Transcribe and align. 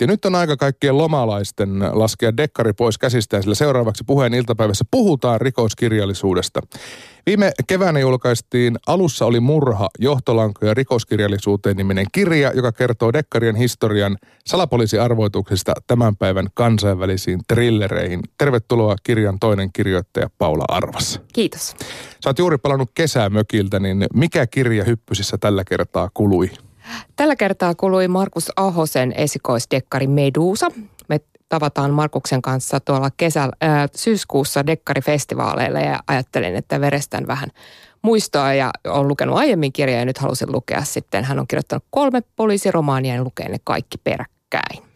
Ja 0.00 0.06
nyt 0.06 0.24
on 0.24 0.34
aika 0.34 0.56
kaikkien 0.56 0.98
lomalaisten 0.98 1.70
laskea 1.92 2.36
dekkari 2.36 2.72
pois 2.72 2.98
käsistään, 2.98 3.42
sillä 3.42 3.54
seuraavaksi 3.54 4.04
puheen 4.06 4.34
iltapäivässä 4.34 4.84
puhutaan 4.90 5.40
rikoskirjallisuudesta. 5.40 6.60
Viime 7.26 7.52
keväänä 7.66 7.98
julkaistiin 7.98 8.76
Alussa 8.86 9.26
oli 9.26 9.40
murha, 9.40 9.88
johtolankoja 9.98 10.74
rikoskirjallisuuteen 10.74 11.76
niminen 11.76 12.06
kirja, 12.12 12.52
joka 12.54 12.72
kertoo 12.72 13.12
dekkarien 13.12 13.56
historian 13.56 14.16
salapoliisiarvoituksista 14.46 15.72
tämän 15.86 16.16
päivän 16.16 16.46
kansainvälisiin 16.54 17.40
trillereihin. 17.48 18.20
Tervetuloa 18.38 18.96
kirjan 19.02 19.38
toinen 19.38 19.72
kirjoittaja 19.72 20.30
Paula 20.38 20.64
Arvas. 20.68 21.20
Kiitos. 21.32 21.76
Sä 22.24 22.30
oot 22.30 22.38
juuri 22.38 22.58
palannut 22.58 22.90
kesämökiltä, 22.94 23.80
niin 23.80 24.06
mikä 24.14 24.46
kirja 24.46 24.84
hyppysissä 24.84 25.38
tällä 25.38 25.64
kertaa 25.64 26.10
kului? 26.14 26.50
Tällä 27.16 27.36
kertaa 27.36 27.74
kului 27.74 28.08
Markus 28.08 28.52
Ahosen 28.56 29.12
esikoisdekkari 29.12 30.06
Medusa. 30.06 30.66
Me 31.08 31.20
tavataan 31.48 31.90
Markuksen 31.90 32.42
kanssa 32.42 32.80
tuolla 32.80 33.10
kesä, 33.16 33.42
äh, 33.42 33.50
syyskuussa 33.96 34.66
dekkarifestivaaleilla 34.66 35.80
ja 35.80 36.00
ajattelin, 36.06 36.56
että 36.56 36.80
verestän 36.80 37.26
vähän 37.26 37.48
muistoa 38.02 38.54
ja 38.54 38.70
olen 38.86 39.08
lukenut 39.08 39.38
aiemmin 39.38 39.72
kirjaa 39.72 39.98
ja 39.98 40.04
nyt 40.04 40.18
halusin 40.18 40.52
lukea 40.52 40.84
sitten. 40.84 41.24
Hän 41.24 41.38
on 41.38 41.46
kirjoittanut 41.46 41.84
kolme 41.90 42.22
poliisiromaania 42.36 43.14
ja 43.14 43.22
lukee 43.22 43.48
ne 43.48 43.58
kaikki 43.64 43.98
peräkkäin. 43.98 44.88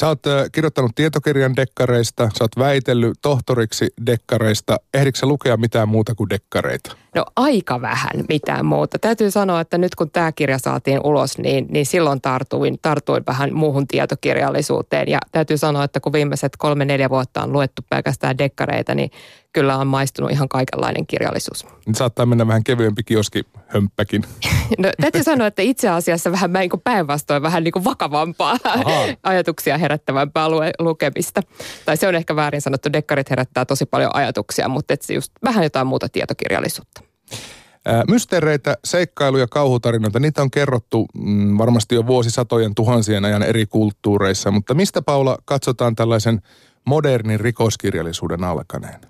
Sä 0.00 0.08
oot 0.08 0.22
kirjoittanut 0.52 0.94
tietokirjan 0.94 1.56
dekkareista, 1.56 2.30
sä 2.38 2.44
oot 2.44 2.58
väitellyt 2.58 3.18
tohtoriksi 3.22 3.88
dekkareista. 4.06 4.76
Ehdikö 4.94 5.18
lukea 5.22 5.56
mitään 5.56 5.88
muuta 5.88 6.14
kuin 6.14 6.30
dekkareita? 6.30 6.96
No 7.14 7.24
aika 7.36 7.80
vähän 7.80 8.24
mitään 8.28 8.66
muuta. 8.66 8.98
Täytyy 8.98 9.30
sanoa, 9.30 9.60
että 9.60 9.78
nyt 9.78 9.94
kun 9.94 10.10
tämä 10.10 10.32
kirja 10.32 10.58
saatiin 10.58 11.00
ulos, 11.04 11.38
niin, 11.38 11.66
niin 11.70 11.86
silloin 11.86 12.20
tartuin, 12.20 12.78
tartuin 12.82 13.22
vähän 13.26 13.54
muuhun 13.54 13.86
tietokirjallisuuteen. 13.86 15.08
Ja 15.08 15.18
täytyy 15.32 15.58
sanoa, 15.58 15.84
että 15.84 16.00
kun 16.00 16.12
viimeiset 16.12 16.56
kolme-neljä 16.58 17.10
vuotta 17.10 17.42
on 17.42 17.52
luettu 17.52 17.82
pelkästään 17.90 18.38
dekkareita, 18.38 18.94
niin 18.94 19.10
kyllä 19.52 19.76
on 19.76 19.86
maistunut 19.86 20.30
ihan 20.30 20.48
kaikenlainen 20.48 21.06
kirjallisuus. 21.06 21.66
Nyt 21.86 21.96
saattaa 21.96 22.26
mennä 22.26 22.46
vähän 22.46 22.64
kevyempi 22.64 23.02
kioski 23.02 23.44
hömppäkin. 23.66 24.24
No, 24.78 24.90
täytyy 25.00 25.22
sanoa, 25.22 25.46
että 25.46 25.62
itse 25.62 25.88
asiassa 25.88 26.32
vähän 26.32 26.52
niin 26.52 26.70
kuin 26.70 26.80
päinvastoin 26.80 27.42
vähän 27.42 27.64
niin 27.64 27.72
kuin 27.72 27.84
vakavampaa 27.84 28.56
Aha. 28.64 28.84
ajatuksia 29.22 29.78
herättävämpää 29.78 30.48
lue, 30.48 30.70
lukemista. 30.78 31.42
Tai 31.84 31.96
se 31.96 32.08
on 32.08 32.14
ehkä 32.14 32.36
väärin 32.36 32.60
sanottu, 32.60 32.92
dekkarit 32.92 33.30
herättää 33.30 33.64
tosi 33.64 33.86
paljon 33.86 34.10
ajatuksia, 34.14 34.68
mutta 34.68 34.94
et 34.94 35.04
just 35.10 35.32
vähän 35.44 35.64
jotain 35.64 35.86
muuta 35.86 36.08
tietokirjallisuutta. 36.08 37.07
Mysteereitä, 38.08 38.76
seikkailuja, 38.84 39.46
kauhutarinoita, 39.46 40.20
niitä 40.20 40.42
on 40.42 40.50
kerrottu 40.50 41.06
mm, 41.14 41.58
varmasti 41.58 41.94
jo 41.94 42.06
vuosisatojen 42.06 42.74
tuhansien 42.74 43.24
ajan 43.24 43.42
eri 43.42 43.66
kulttuureissa, 43.66 44.50
mutta 44.50 44.74
mistä 44.74 45.02
Paula 45.02 45.38
katsotaan 45.44 45.96
tällaisen 45.96 46.42
modernin 46.84 47.40
rikoskirjallisuuden 47.40 48.44
alkaneen? 48.44 49.00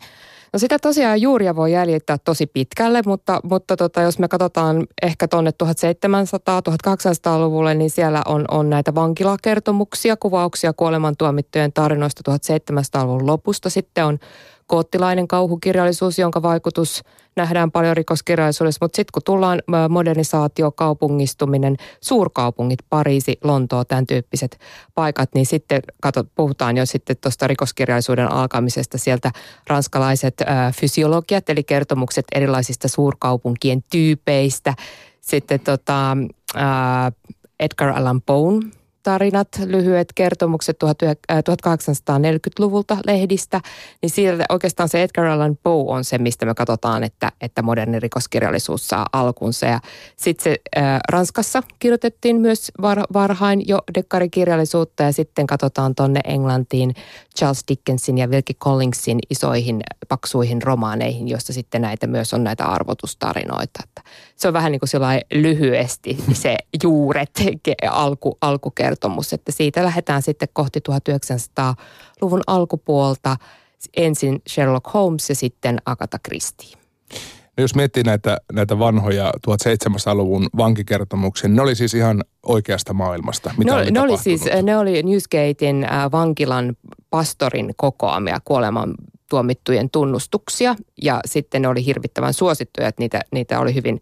No 0.53 0.59
sitä 0.59 0.79
tosiaan 0.79 1.21
juuria 1.21 1.57
voi 1.57 1.73
jäljittää 1.73 2.19
tosi 2.19 2.47
pitkälle, 2.47 3.03
mutta, 3.07 3.41
mutta 3.43 3.77
tota, 3.77 4.03
jos 4.03 4.19
me 4.19 4.29
katsotaan 4.29 4.87
ehkä 5.03 5.29
tuonne 5.29 5.51
1700-1800-luvulle, 5.51 7.75
niin 7.75 7.91
siellä 7.91 8.23
on, 8.27 8.45
on 8.51 8.71
näitä 8.71 8.95
vankilakertomuksia, 8.95 10.17
kuvauksia 10.17 10.73
kuolemantuomittujen 10.73 11.73
tarinoista 11.73 12.33
1700-luvun 12.33 13.27
lopusta. 13.27 13.71
Sitten 13.71 14.05
on 14.05 14.19
koottilainen 14.69 15.29
kauhukirjallisuus, 15.29 16.19
jonka 16.19 16.43
vaikutus 16.43 17.03
nähdään 17.37 17.71
paljon 17.71 17.97
rikoskirjallisuudessa, 17.97 18.79
mutta 18.83 18.97
sitten 18.97 19.13
kun 19.13 19.23
tullaan 19.25 19.63
modernisaatio, 19.89 20.71
kaupungistuminen, 20.73 21.77
suurkaupungit, 22.01 22.79
Pariisi, 22.91 23.39
Lontoo, 23.45 23.85
tämän 23.85 24.07
tyyppiset 24.07 24.59
paikat, 24.95 25.31
niin 25.35 25.47
sitten 25.47 25.83
kato, 26.03 26.25
puhutaan 26.35 26.77
jo 26.77 26.87
sitten 26.87 27.17
tuosta 27.17 27.47
rikoskirjallisuuden 27.47 28.33
alkamisesta 28.33 28.99
sieltä 28.99 29.31
ranskalaiset 29.67 30.35
ää, 30.47 30.73
fysiologiat, 30.73 31.51
eli 31.51 31.65
kertomukset 31.65 32.25
erilaisista 32.35 32.89
suurkaupunkien 32.89 33.85
tyypeistä, 33.91 34.75
sitten 35.21 35.61
tota, 35.61 36.17
Edgar 37.61 37.89
Allan 37.89 38.23
Poe, 38.23 38.61
tarinat, 39.09 39.49
lyhyet 39.65 40.09
kertomukset 40.15 40.79
1840-luvulta 40.85 42.95
äh, 42.95 43.01
lehdistä, 43.07 43.61
niin 44.03 44.11
sieltä 44.11 44.45
oikeastaan 44.49 44.89
se 44.89 45.03
Edgar 45.03 45.27
Allan 45.27 45.59
Poe 45.63 45.95
on 45.95 46.05
se, 46.05 46.19
mistä 46.19 46.47
me 46.47 46.55
katsotaan, 46.55 47.05
että, 47.05 47.33
että 47.41 47.63
moderni 47.63 48.01
rikoskirjallisuus 48.01 48.89
saa 48.89 49.07
alkunsa. 49.13 49.67
Ja 49.67 49.81
sitten 50.17 50.45
se 50.45 50.57
äh, 50.77 50.99
Ranskassa 51.09 51.63
kirjoitettiin 51.79 52.41
myös 52.41 52.73
var, 52.83 53.03
varhain 53.13 53.69
jo 53.69 53.79
dekkarikirjallisuutta 53.95 55.03
ja 55.03 55.13
sitten 55.13 55.47
katsotaan 55.47 55.95
tonne 55.95 56.21
Englantiin 56.25 56.95
Charles 57.39 57.65
Dickensin 57.69 58.19
ja 58.19 58.27
Wilkie 58.27 58.57
Collingsin 58.65 59.19
isoihin 59.31 59.81
paksuihin 60.09 60.63
romaaneihin, 60.63 61.29
joista 61.29 61.53
sitten 61.53 61.83
näitä 61.83 62.07
myös 62.07 62.35
on 62.35 62.45
näitä 62.45 62.65
arvotustarinoita. 62.65 63.81
Että 63.85 64.03
se 64.37 64.49
on 64.49 64.55
vähän 64.55 64.73
niin 64.73 64.81
kuin 64.81 65.23
lyhyesti 65.35 66.19
se 66.33 66.57
juuret, 66.83 67.31
alku, 67.91 68.39
alkukertomus, 68.99 69.33
että 69.33 69.53
siitä 69.53 69.85
lähdetään 69.85 70.23
sitten 70.23 70.49
kohti 70.53 70.81
1900-luvun 70.89 72.41
alkupuolta 72.47 73.37
ensin 73.97 74.43
Sherlock 74.49 74.95
Holmes 74.95 75.29
ja 75.29 75.35
sitten 75.35 75.79
Agatha 75.87 76.19
Christie. 76.19 76.79
No 77.57 77.63
jos 77.63 77.75
miettii 77.75 78.03
näitä, 78.03 78.39
näitä 78.53 78.79
vanhoja 78.79 79.33
1700-luvun 79.47 80.49
vankikertomuksia, 80.57 81.49
ne 81.49 81.63
oli 81.63 81.75
siis 81.75 81.95
ihan 81.95 82.25
oikeasta 82.47 82.93
maailmasta. 82.93 83.51
Mitä 83.59 83.73
no, 83.73 83.79
oli 83.79 83.91
ne, 83.91 84.01
oli 84.01 84.17
siis, 84.19 84.45
ne 84.63 84.79
oli 84.79 85.03
Newsgatein 85.03 85.85
äh, 85.85 86.11
vankilan 86.13 86.77
pastorin 87.11 87.75
kokoamia 87.77 88.39
kuoleman 88.45 88.95
tuomittujen 89.31 89.91
tunnustuksia 89.91 90.77
ja 91.03 91.21
sitten 91.27 91.63
ne 91.63 91.69
oli 91.69 91.85
hirvittävän 91.85 92.35
suosittuja, 92.35 92.89
että 92.89 93.03
niitä, 93.03 93.21
niitä 93.33 93.61
oli 93.61 93.75
hyvin 93.75 94.01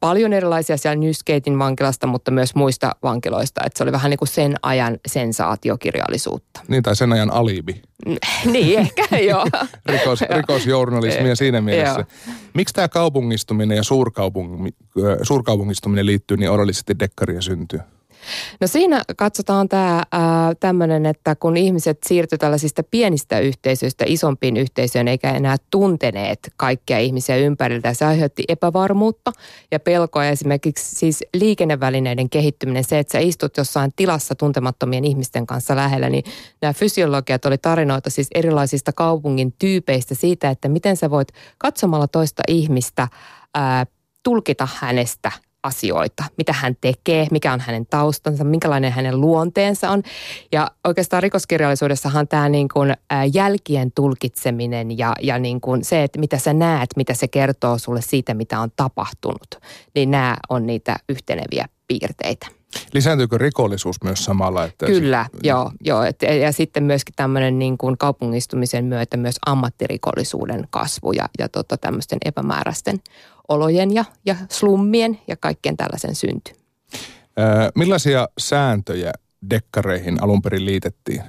paljon 0.00 0.32
erilaisia 0.32 0.76
siellä 0.76 0.96
Newsgatein 0.96 1.58
vankilasta, 1.58 2.06
mutta 2.06 2.30
myös 2.30 2.54
muista 2.54 2.96
vankiloista. 3.02 3.60
Että 3.66 3.78
se 3.78 3.84
oli 3.84 3.92
vähän 3.92 4.10
niin 4.10 4.18
kuin 4.18 4.28
sen 4.28 4.54
ajan 4.62 4.98
sensaatiokirjallisuutta. 5.06 6.60
Niin, 6.68 6.82
tai 6.82 6.96
sen 6.96 7.12
ajan 7.12 7.30
alibi. 7.30 7.82
niin, 8.44 8.78
ehkä 8.78 9.18
joo. 9.30 9.46
Rikos, 9.86 10.20
rikosjournalismia 10.20 11.36
siinä 11.36 11.60
mielessä. 11.60 12.04
Miksi 12.54 12.74
tämä 12.74 12.88
kaupungistuminen 12.88 13.76
ja 13.76 13.82
suurkaupung, 13.82 14.68
suurkaupungistuminen 15.22 16.06
liittyy 16.06 16.36
niin 16.36 16.50
odollisesti 16.50 16.98
dekkarien 16.98 17.42
syntyyn? 17.42 17.82
No 18.60 18.66
siinä 18.66 19.02
katsotaan 19.16 19.68
tämä 19.68 20.02
tämmöinen, 20.60 21.06
että 21.06 21.34
kun 21.34 21.56
ihmiset 21.56 21.98
siirtyivät 22.06 22.40
tällaisista 22.40 22.82
pienistä 22.82 23.38
yhteisöistä 23.38 24.04
isompiin 24.08 24.56
yhteisöön 24.56 25.08
eikä 25.08 25.30
enää 25.30 25.56
tunteneet 25.70 26.38
kaikkia 26.56 26.98
ihmisiä 26.98 27.36
ympäriltä, 27.36 27.94
se 27.94 28.04
aiheutti 28.04 28.44
epävarmuutta 28.48 29.32
ja 29.70 29.80
pelkoa. 29.80 30.24
Esimerkiksi 30.24 30.96
siis 30.96 31.24
liikennevälineiden 31.34 32.30
kehittyminen, 32.30 32.84
se, 32.84 32.98
että 32.98 33.12
sä 33.12 33.18
istut 33.18 33.56
jossain 33.56 33.92
tilassa 33.96 34.34
tuntemattomien 34.34 35.04
ihmisten 35.04 35.46
kanssa 35.46 35.76
lähellä, 35.76 36.10
niin 36.10 36.24
nämä 36.62 36.72
fysiologiat 36.72 37.44
oli 37.44 37.58
tarinoita 37.58 38.10
siis 38.10 38.28
erilaisista 38.34 38.92
kaupungin 38.92 39.54
tyypeistä 39.58 40.14
siitä, 40.14 40.50
että 40.50 40.68
miten 40.68 40.96
sä 40.96 41.10
voit 41.10 41.28
katsomalla 41.58 42.08
toista 42.08 42.42
ihmistä 42.48 43.08
ää, 43.54 43.86
tulkita 44.22 44.68
hänestä– 44.80 45.32
asioita, 45.62 46.24
mitä 46.36 46.52
hän 46.52 46.76
tekee, 46.80 47.26
mikä 47.30 47.52
on 47.52 47.60
hänen 47.60 47.86
taustansa, 47.86 48.44
minkälainen 48.44 48.92
hänen 48.92 49.20
luonteensa 49.20 49.90
on. 49.90 50.02
Ja 50.52 50.70
oikeastaan 50.84 51.22
rikoskirjallisuudessahan 51.22 52.28
tämä 52.28 52.48
niin 52.48 52.68
kuin 52.68 52.94
jälkien 53.34 53.92
tulkitseminen 53.92 54.98
ja, 54.98 55.12
ja 55.22 55.38
niin 55.38 55.60
kuin 55.60 55.84
se, 55.84 56.02
että 56.02 56.18
mitä 56.20 56.38
sä 56.38 56.52
näet, 56.52 56.90
mitä 56.96 57.14
se 57.14 57.28
kertoo 57.28 57.78
sulle 57.78 58.00
siitä, 58.02 58.34
mitä 58.34 58.60
on 58.60 58.70
tapahtunut, 58.76 59.54
niin 59.94 60.10
nämä 60.10 60.36
on 60.48 60.66
niitä 60.66 60.96
yhteneviä 61.08 61.68
piirteitä. 61.88 62.46
Lisääntyykö 62.92 63.38
rikollisuus 63.38 64.02
myös 64.04 64.24
samalla? 64.24 64.64
Että 64.64 64.86
Kyllä, 64.86 65.26
se... 65.32 65.38
joo. 65.42 65.72
joo 65.84 66.02
et, 66.02 66.22
ja 66.40 66.52
sitten 66.52 66.84
myöskin 66.84 67.14
tämmöinen 67.14 67.58
niin 67.58 67.78
kuin 67.78 67.98
kaupungistumisen 67.98 68.84
myötä 68.84 69.16
myös 69.16 69.36
ammattirikollisuuden 69.46 70.66
kasvu 70.70 71.12
ja, 71.12 71.28
ja 71.38 71.48
tota, 71.48 71.76
tämmöisten 71.76 72.18
epämääräisten 72.24 73.00
olojen 73.48 73.94
ja, 73.94 74.04
ja 74.26 74.36
slummien 74.50 75.18
ja 75.26 75.36
kaikkien 75.36 75.76
tällaisen 75.76 76.14
synty. 76.14 76.52
Millaisia 77.74 78.28
sääntöjä 78.38 79.12
dekkareihin 79.50 80.22
alun 80.22 80.42
perin 80.42 80.66
liitettiin? 80.66 81.22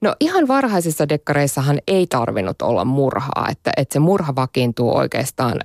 No 0.00 0.14
ihan 0.20 0.48
varhaisissa 0.48 1.08
dekkareissahan 1.08 1.78
ei 1.86 2.06
tarvinnut 2.06 2.62
olla 2.62 2.84
murhaa, 2.84 3.48
että, 3.50 3.70
että 3.76 3.92
se 3.92 3.98
murha 3.98 4.34
vakiintuu 4.34 4.96
oikeastaan 4.96 5.60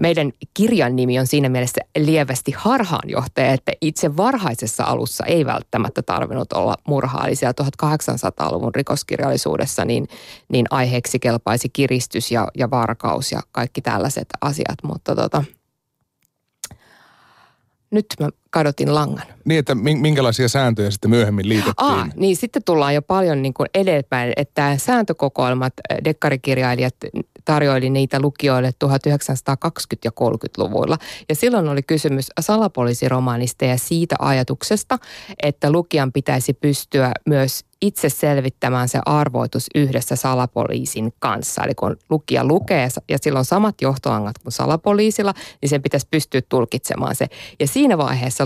meidän 0.00 0.32
kirjan 0.54 0.96
nimi 0.96 1.18
on 1.18 1.26
siinä 1.26 1.48
mielessä 1.48 1.80
lievästi 1.98 2.52
harhaanjohtaja, 2.56 3.52
että 3.52 3.72
itse 3.80 4.16
varhaisessa 4.16 4.84
alussa 4.84 5.24
ei 5.24 5.46
välttämättä 5.46 6.02
tarvinnut 6.02 6.52
olla 6.52 6.74
murhaa. 6.88 7.26
Eli 7.26 7.34
siellä 7.34 7.54
1800-luvun 7.62 8.74
rikoskirjallisuudessa 8.74 9.84
niin, 9.84 10.08
niin 10.48 10.66
aiheeksi 10.70 11.18
kelpaisi 11.18 11.68
kiristys 11.68 12.30
ja, 12.30 12.48
ja 12.58 12.70
varkaus 12.70 13.32
ja 13.32 13.40
kaikki 13.52 13.80
tällaiset 13.80 14.28
asiat. 14.40 14.82
Mutta 14.82 15.14
tota, 15.14 15.44
Nyt 17.90 18.06
mä 18.20 18.28
kadotin 18.50 18.94
langan. 18.94 19.26
Niin, 19.44 19.58
että 19.58 19.74
minkälaisia 19.74 20.48
sääntöjä 20.48 20.90
sitten 20.90 21.10
myöhemmin 21.10 21.48
liitettiin? 21.48 21.90
Aa, 21.90 22.08
niin 22.16 22.36
sitten 22.36 22.62
tullaan 22.64 22.94
jo 22.94 23.02
paljon 23.02 23.42
niin 23.42 23.54
kuin 23.54 23.68
edelleen, 23.74 24.32
että 24.36 24.76
sääntökokoelmat, 24.78 25.72
dekkarikirjailijat 26.04 26.94
tarjoili 27.44 27.90
niitä 27.90 28.20
lukijoille 28.20 28.70
1920- 28.84 28.90
ja 30.04 30.10
30-luvuilla. 30.20 30.98
Ja 31.28 31.34
silloin 31.34 31.68
oli 31.68 31.82
kysymys 31.82 32.28
salapoliisiromaanista 32.40 33.64
ja 33.64 33.78
siitä 33.78 34.16
ajatuksesta, 34.18 34.98
että 35.42 35.72
lukijan 35.72 36.12
pitäisi 36.12 36.52
pystyä 36.52 37.12
myös 37.26 37.64
itse 37.82 38.08
selvittämään 38.08 38.88
se 38.88 39.00
arvoitus 39.06 39.66
yhdessä 39.74 40.16
salapoliisin 40.16 41.12
kanssa. 41.18 41.64
Eli 41.64 41.74
kun 41.74 41.96
lukija 42.10 42.44
lukee 42.44 42.88
ja 43.08 43.18
silloin 43.20 43.44
samat 43.44 43.74
johtoangat 43.80 44.38
kuin 44.38 44.52
salapoliisilla, 44.52 45.34
niin 45.62 45.68
sen 45.68 45.82
pitäisi 45.82 46.08
pystyä 46.10 46.40
tulkitsemaan 46.48 47.14
se. 47.14 47.26
Ja 47.60 47.66
siinä 47.66 47.98
vaiheessa 47.98 48.44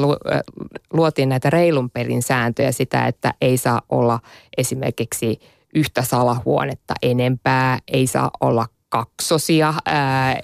luotiin 0.93 1.29
näitä 1.29 1.51
reilun 1.51 1.91
pelin 1.91 2.23
sääntöjä 2.23 2.73
sitä, 2.73 3.07
että 3.07 3.35
ei 3.41 3.57
saa 3.57 3.83
olla 3.89 4.21
esimerkiksi 4.57 5.41
yhtä 5.75 6.03
salahuonetta 6.03 6.95
enempää, 7.03 7.79
ei 7.89 8.07
saa 8.07 8.31
olla 8.41 8.67
kaksosia, 8.89 9.75
ää, 9.87 10.41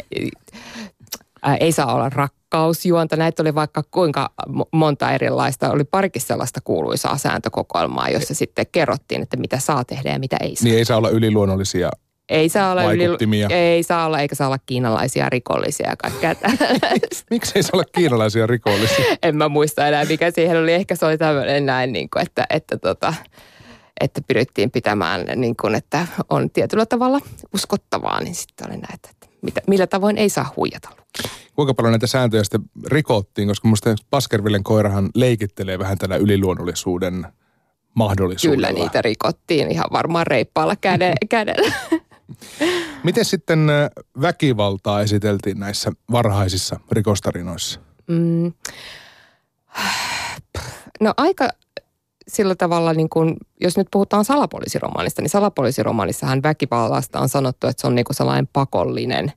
ää, 1.42 1.56
ei 1.56 1.72
saa 1.72 1.94
olla 1.94 2.10
rakkausjuonta. 2.56 3.16
Näitä 3.16 3.42
oli 3.42 3.54
vaikka 3.54 3.82
kuinka 3.90 4.30
monta 4.72 5.12
erilaista. 5.12 5.70
Oli 5.70 5.84
parikin 5.84 6.22
sellaista 6.22 6.60
kuuluisaa 6.60 7.18
sääntökokoelmaa, 7.18 8.08
jossa 8.08 8.34
sitten 8.34 8.66
kerrottiin, 8.72 9.22
että 9.22 9.36
mitä 9.36 9.58
saa 9.58 9.84
tehdä 9.84 10.10
ja 10.10 10.18
mitä 10.18 10.36
ei 10.40 10.56
saa. 10.56 10.64
Niin 10.64 10.78
ei 10.78 10.84
saa 10.84 10.96
olla 10.98 11.10
yliluonnollisia 11.10 11.90
ei 12.28 12.48
saa 12.48 12.72
olla 12.72 12.92
yli, 12.92 13.04
ei 13.50 13.82
saa 13.82 14.06
olla, 14.06 14.20
eikä 14.20 14.34
saa 14.34 14.46
olla 14.46 14.58
kiinalaisia 14.66 15.28
rikollisia 15.28 15.90
ja 15.90 15.96
kaikkea 15.96 16.34
Miksi 17.30 17.52
ei 17.54 17.62
saa 17.62 17.70
olla 17.72 17.84
kiinalaisia 17.92 18.46
rikollisia? 18.46 19.04
en 19.22 19.36
mä 19.36 19.48
muista 19.48 19.86
enää, 19.88 20.04
mikä 20.04 20.30
siihen 20.30 20.58
oli. 20.58 20.72
Ehkä 20.72 20.96
se 20.96 21.06
oli 21.06 21.18
tämmöinen 21.18 21.66
näin, 21.66 21.92
niin 21.92 22.10
kuin, 22.10 22.22
että, 22.22 22.46
että 22.50 22.78
tota, 22.78 23.14
että 24.00 24.20
pyrittiin 24.26 24.70
pitämään, 24.70 25.26
niin 25.36 25.56
kuin, 25.56 25.74
että 25.74 26.06
on 26.30 26.50
tietyllä 26.50 26.86
tavalla 26.86 27.20
uskottavaa, 27.54 28.20
niin 28.20 28.34
sitten 28.34 28.66
oli 28.70 28.76
näitä, 28.76 29.08
mitä, 29.42 29.60
millä 29.66 29.86
tavoin 29.86 30.18
ei 30.18 30.28
saa 30.28 30.52
huijata 30.56 30.88
Kuinka 31.56 31.74
paljon 31.74 31.92
näitä 31.92 32.06
sääntöjä 32.06 32.44
sitten 32.44 32.60
rikottiin, 32.86 33.48
koska 33.48 33.68
minusta 33.68 33.94
Baskervillen 34.10 34.64
koirahan 34.64 35.10
leikittelee 35.14 35.78
vähän 35.78 35.98
tällä 35.98 36.16
yliluonnollisuuden 36.16 37.26
mahdollisuudella. 37.94 38.66
Kyllä 38.66 38.80
niitä 38.82 39.02
rikottiin 39.02 39.70
ihan 39.70 39.86
varmaan 39.92 40.26
reippaalla 40.26 40.76
kädellä. 41.28 41.72
Miten 43.04 43.24
sitten 43.24 43.68
väkivaltaa 44.20 45.00
esiteltiin 45.00 45.58
näissä 45.60 45.92
varhaisissa 46.12 46.80
rikostarinoissa? 46.92 47.80
Mm. 48.06 48.52
No 51.00 51.14
aika 51.16 51.48
sillä 52.28 52.54
tavalla, 52.54 52.92
niin 52.92 53.08
kun, 53.08 53.36
jos 53.60 53.76
nyt 53.76 53.88
puhutaan 53.92 54.24
salapoliisiromaanista, 54.24 55.22
niin 55.22 55.30
salapoliisiromaanissahan 55.30 56.42
väkivallasta 56.42 57.20
on 57.20 57.28
sanottu, 57.28 57.66
että 57.66 57.80
se 57.80 57.86
on 57.86 57.94
niin 57.94 58.04
kuin 58.04 58.16
sellainen 58.16 58.48
pakollinen 58.52 59.32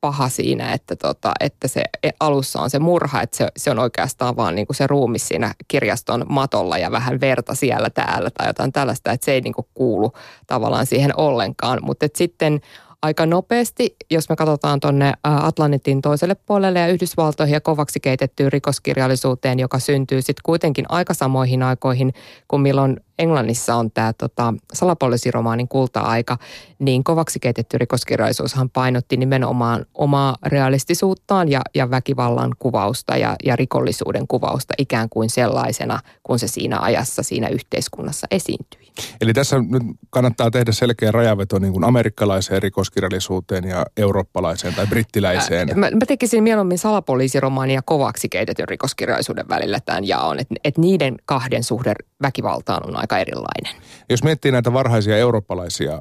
paha 0.00 0.28
siinä, 0.28 0.72
että, 0.72 0.96
tota, 0.96 1.32
että 1.40 1.68
se 1.68 1.82
alussa 2.20 2.60
on 2.60 2.70
se 2.70 2.78
murha, 2.78 3.22
että 3.22 3.36
se, 3.36 3.48
se 3.56 3.70
on 3.70 3.78
oikeastaan 3.78 4.36
vaan 4.36 4.54
niin 4.54 4.66
kuin 4.66 4.76
se 4.76 4.86
ruumi 4.86 5.18
siinä 5.18 5.54
kirjaston 5.68 6.24
matolla 6.28 6.78
ja 6.78 6.90
vähän 6.90 7.20
verta 7.20 7.54
siellä 7.54 7.90
täällä 7.90 8.30
tai 8.30 8.46
jotain 8.46 8.72
tällaista, 8.72 9.12
että 9.12 9.24
se 9.24 9.32
ei 9.32 9.40
niin 9.40 9.54
kuin 9.54 9.66
kuulu 9.74 10.12
tavallaan 10.46 10.86
siihen 10.86 11.16
ollenkaan. 11.16 11.78
Mutta 11.82 12.06
sitten 12.14 12.60
aika 13.02 13.26
nopeasti, 13.26 13.96
jos 14.10 14.28
me 14.28 14.36
katsotaan 14.36 14.80
tuonne 14.80 15.12
Atlantin 15.22 16.02
toiselle 16.02 16.34
puolelle 16.34 16.78
ja 16.78 16.88
Yhdysvaltoihin 16.88 17.54
ja 17.54 17.60
kovaksi 17.60 18.00
keitettyyn 18.00 18.52
rikoskirjallisuuteen, 18.52 19.58
joka 19.58 19.78
syntyy 19.78 20.22
sitten 20.22 20.42
kuitenkin 20.42 20.84
aika 20.88 21.14
samoihin 21.14 21.62
aikoihin 21.62 22.12
kuin 22.48 22.62
milloin 22.62 23.00
Englannissa 23.18 23.74
on 23.74 23.90
tämä 23.90 24.12
tota, 24.12 24.54
salapoliisiromaanin 24.72 25.68
kulta-aika, 25.68 26.38
niin 26.78 27.04
kovaksi 27.04 27.40
keitetty 27.40 27.78
rikoskirjallisuushan 27.78 28.70
painotti 28.70 29.16
nimenomaan 29.16 29.86
omaa 29.94 30.36
realistisuuttaan 30.46 31.48
ja, 31.48 31.60
ja 31.74 31.90
väkivallan 31.90 32.52
kuvausta 32.58 33.16
ja, 33.16 33.36
ja 33.44 33.56
rikollisuuden 33.56 34.28
kuvausta 34.28 34.74
ikään 34.78 35.08
kuin 35.08 35.30
sellaisena, 35.30 36.00
kun 36.22 36.38
se 36.38 36.48
siinä 36.48 36.80
ajassa, 36.80 37.22
siinä 37.22 37.48
yhteiskunnassa 37.48 38.26
esiintyi. 38.30 38.87
Eli 39.20 39.32
tässä 39.32 39.58
nyt 39.58 39.82
kannattaa 40.10 40.50
tehdä 40.50 40.72
selkeä 40.72 41.12
rajaveto 41.12 41.58
niin 41.58 41.72
kuin 41.72 41.84
amerikkalaiseen 41.84 42.62
rikoskirjallisuuteen 42.62 43.64
ja 43.64 43.86
eurooppalaiseen 43.96 44.74
tai 44.74 44.86
brittiläiseen. 44.86 45.68
Mä, 45.74 45.90
mä 45.90 46.06
tekisin 46.06 46.42
mieluummin 46.42 46.78
salapoliisiromaanin 46.78 47.74
ja 47.74 47.82
kovaksi 47.82 48.28
keitetyn 48.28 48.68
rikoskirjallisuuden 48.68 49.48
välillä 49.48 49.80
tämän 49.80 50.08
jaon, 50.08 50.40
että 50.40 50.54
et 50.64 50.78
niiden 50.78 51.16
kahden 51.24 51.64
suhde 51.64 51.94
väkivaltaan 52.22 52.88
on 52.88 52.96
aika 52.96 53.18
erilainen. 53.18 53.82
Jos 54.10 54.22
miettii 54.24 54.52
näitä 54.52 54.72
varhaisia 54.72 55.16
eurooppalaisia 55.16 55.92
äh, 55.92 55.98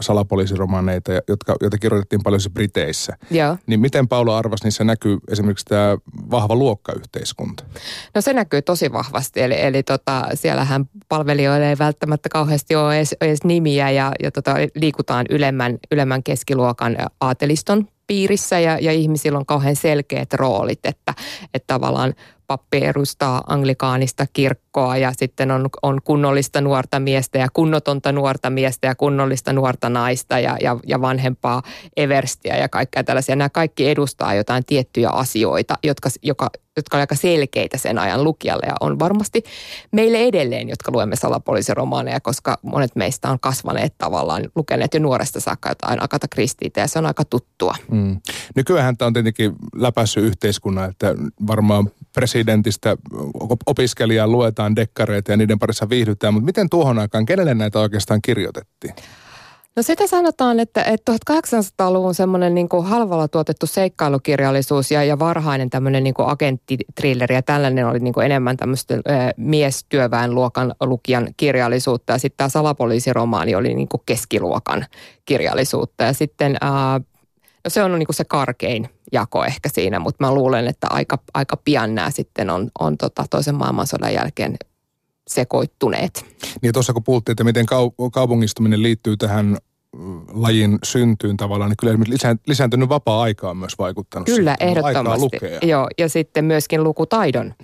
salapoliisiromaaneita, 0.00 1.12
jotka, 1.28 1.56
joita 1.60 1.78
kirjoitettiin 1.78 2.22
paljon 2.22 2.40
se 2.40 2.50
Briteissä, 2.50 3.16
Joo. 3.30 3.56
niin 3.66 3.80
miten 3.80 4.08
Paula 4.08 4.38
arvas 4.38 4.64
niissä 4.64 4.84
näkyy 4.84 5.18
esimerkiksi 5.30 5.64
tämä 5.64 5.98
vahva 6.30 6.54
luokkayhteiskunta? 6.54 7.64
No 8.14 8.20
se 8.20 8.32
näkyy 8.32 8.62
tosi 8.62 8.92
vahvasti, 8.92 9.40
eli, 9.40 9.60
eli 9.60 9.82
tota, 9.82 10.28
siellähän 10.34 10.84
palvelijoille 11.08 11.68
ei 11.68 11.78
välttämättä 11.78 12.28
kauheasti 12.38 12.76
ole 12.76 12.96
edes, 12.96 13.16
edes 13.20 13.44
nimiä 13.44 13.90
ja, 13.90 14.12
ja 14.22 14.30
tota, 14.30 14.54
liikutaan 14.74 15.26
ylemmän, 15.30 15.78
ylemmän 15.90 16.22
keskiluokan 16.22 16.96
aateliston 17.20 17.88
piirissä 18.06 18.58
ja, 18.58 18.78
ja 18.80 18.92
ihmisillä 18.92 19.38
on 19.38 19.46
kauhean 19.46 19.76
selkeät 19.76 20.34
roolit, 20.34 20.78
että, 20.84 21.14
että 21.54 21.66
tavallaan 21.66 22.14
pappi 22.48 22.84
edustaa 22.84 23.42
anglikaanista 23.46 24.26
kirkkoa 24.32 24.96
ja 24.96 25.12
sitten 25.16 25.50
on, 25.50 25.68
on 25.82 26.02
kunnollista 26.04 26.60
nuorta 26.60 27.00
miestä 27.00 27.38
ja 27.38 27.48
kunnotonta 27.52 28.12
nuorta 28.12 28.50
miestä 28.50 28.86
ja 28.86 28.94
kunnollista 28.94 29.52
nuorta 29.52 29.88
naista 29.88 30.38
ja, 30.38 30.56
ja, 30.60 30.76
ja 30.86 31.00
vanhempaa 31.00 31.62
everstiä 31.96 32.56
ja 32.56 32.68
kaikkea 32.68 33.04
tällaisia. 33.04 33.36
Nämä 33.36 33.48
kaikki 33.48 33.88
edustaa 33.88 34.34
jotain 34.34 34.64
tiettyjä 34.64 35.08
asioita, 35.08 35.74
jotka, 35.82 36.08
joka, 36.22 36.50
jotka 36.76 36.96
ovat 36.96 37.02
aika 37.02 37.14
selkeitä 37.14 37.78
sen 37.78 37.98
ajan 37.98 38.24
lukijalle 38.24 38.66
ja 38.66 38.74
on 38.80 38.98
varmasti 38.98 39.42
meille 39.92 40.18
edelleen, 40.18 40.68
jotka 40.68 40.92
luemme 40.92 41.16
salapoliisiromaaneja, 41.16 42.20
koska 42.20 42.58
monet 42.62 42.96
meistä 42.96 43.30
on 43.30 43.40
kasvaneet 43.40 43.94
tavallaan, 43.98 44.44
lukeneet 44.54 44.94
jo 44.94 45.00
nuoresta 45.00 45.40
saakka 45.40 45.68
jotain 45.68 46.02
Akata 46.02 46.28
Kristiitä 46.28 46.80
ja 46.80 46.86
se 46.86 46.98
on 46.98 47.06
aika 47.06 47.24
tuttua. 47.24 47.74
Mm. 47.90 48.20
Nykyään 48.56 48.96
tämä 48.96 49.06
on 49.06 49.12
tietenkin 49.12 49.52
läpäissyt 49.74 50.24
yhteiskunnan, 50.24 50.90
että 50.90 51.14
varmaan 51.46 51.90
presidentistä 52.38 52.96
opiskelijaa 53.66 54.28
luetaan 54.28 54.76
dekkareita 54.76 55.30
ja 55.30 55.36
niiden 55.36 55.58
parissa 55.58 55.88
viihdytään, 55.88 56.34
mutta 56.34 56.44
miten 56.44 56.70
tuohon 56.70 56.98
aikaan, 56.98 57.26
kenelle 57.26 57.54
näitä 57.54 57.78
oikeastaan 57.78 58.22
kirjoitettiin? 58.22 58.94
No 59.76 59.82
sitä 59.82 60.06
sanotaan, 60.06 60.60
että, 60.60 60.82
että 60.82 61.12
1800-luvun 61.12 62.14
semmoinen 62.14 62.54
niin 62.54 62.68
halvalla 62.82 63.28
tuotettu 63.28 63.66
seikkailukirjallisuus 63.66 64.90
ja, 64.90 65.04
ja 65.04 65.18
varhainen 65.18 65.70
tämmöinen 65.70 66.04
niin 66.04 66.14
agenttitrilleri 66.18 67.34
ja 67.34 67.42
tällainen 67.42 67.86
oli 67.86 67.98
niin 67.98 68.22
enemmän 68.24 68.56
tämmöistä 68.56 68.94
äh, 68.94 69.28
miestyöväenluokan 69.36 70.74
lukijan 70.80 71.28
kirjallisuutta. 71.36 72.12
Ja 72.12 72.18
sitten 72.18 72.36
tämä 72.36 72.48
salapoliisiromaani 72.48 73.54
oli 73.54 73.74
niin 73.74 73.88
keskiluokan 74.06 74.86
kirjallisuutta. 75.24 76.04
Ja 76.04 76.12
sitten 76.12 76.56
äh, 76.62 77.00
no 77.64 77.68
se 77.68 77.82
on 77.82 77.98
niin 77.98 78.06
se 78.10 78.24
karkein 78.24 78.88
jako 79.12 79.44
ehkä 79.44 79.68
siinä, 79.68 79.98
mutta 79.98 80.24
mä 80.24 80.34
luulen, 80.34 80.66
että 80.66 80.86
aika, 80.90 81.18
aika 81.34 81.56
pian 81.56 81.94
nämä 81.94 82.10
sitten 82.10 82.50
on, 82.50 82.70
on 82.80 82.98
tota 82.98 83.24
toisen 83.30 83.54
maailmansodan 83.54 84.14
jälkeen 84.14 84.56
sekoittuneet. 85.28 86.26
Niin 86.62 86.72
tuossa 86.72 86.92
kun 86.92 87.04
puhuttiin, 87.04 87.32
että 87.32 87.44
miten 87.44 87.66
kaupungistuminen 88.12 88.82
liittyy 88.82 89.16
tähän 89.16 89.56
lajin 90.32 90.78
syntyyn 90.84 91.36
tavallaan, 91.36 91.70
niin 91.70 91.76
kyllä 91.76 91.98
lisääntynyt 92.46 92.88
vapaa-aika 92.88 93.50
on 93.50 93.56
myös 93.56 93.78
vaikuttanut. 93.78 94.26
Kyllä, 94.26 94.56
siihen. 94.60 94.78
ehdottomasti. 94.78 95.38
Joo, 95.62 95.88
ja 95.98 96.08
sitten 96.08 96.44
myöskin 96.44 96.84
lukutaidon 96.84 97.54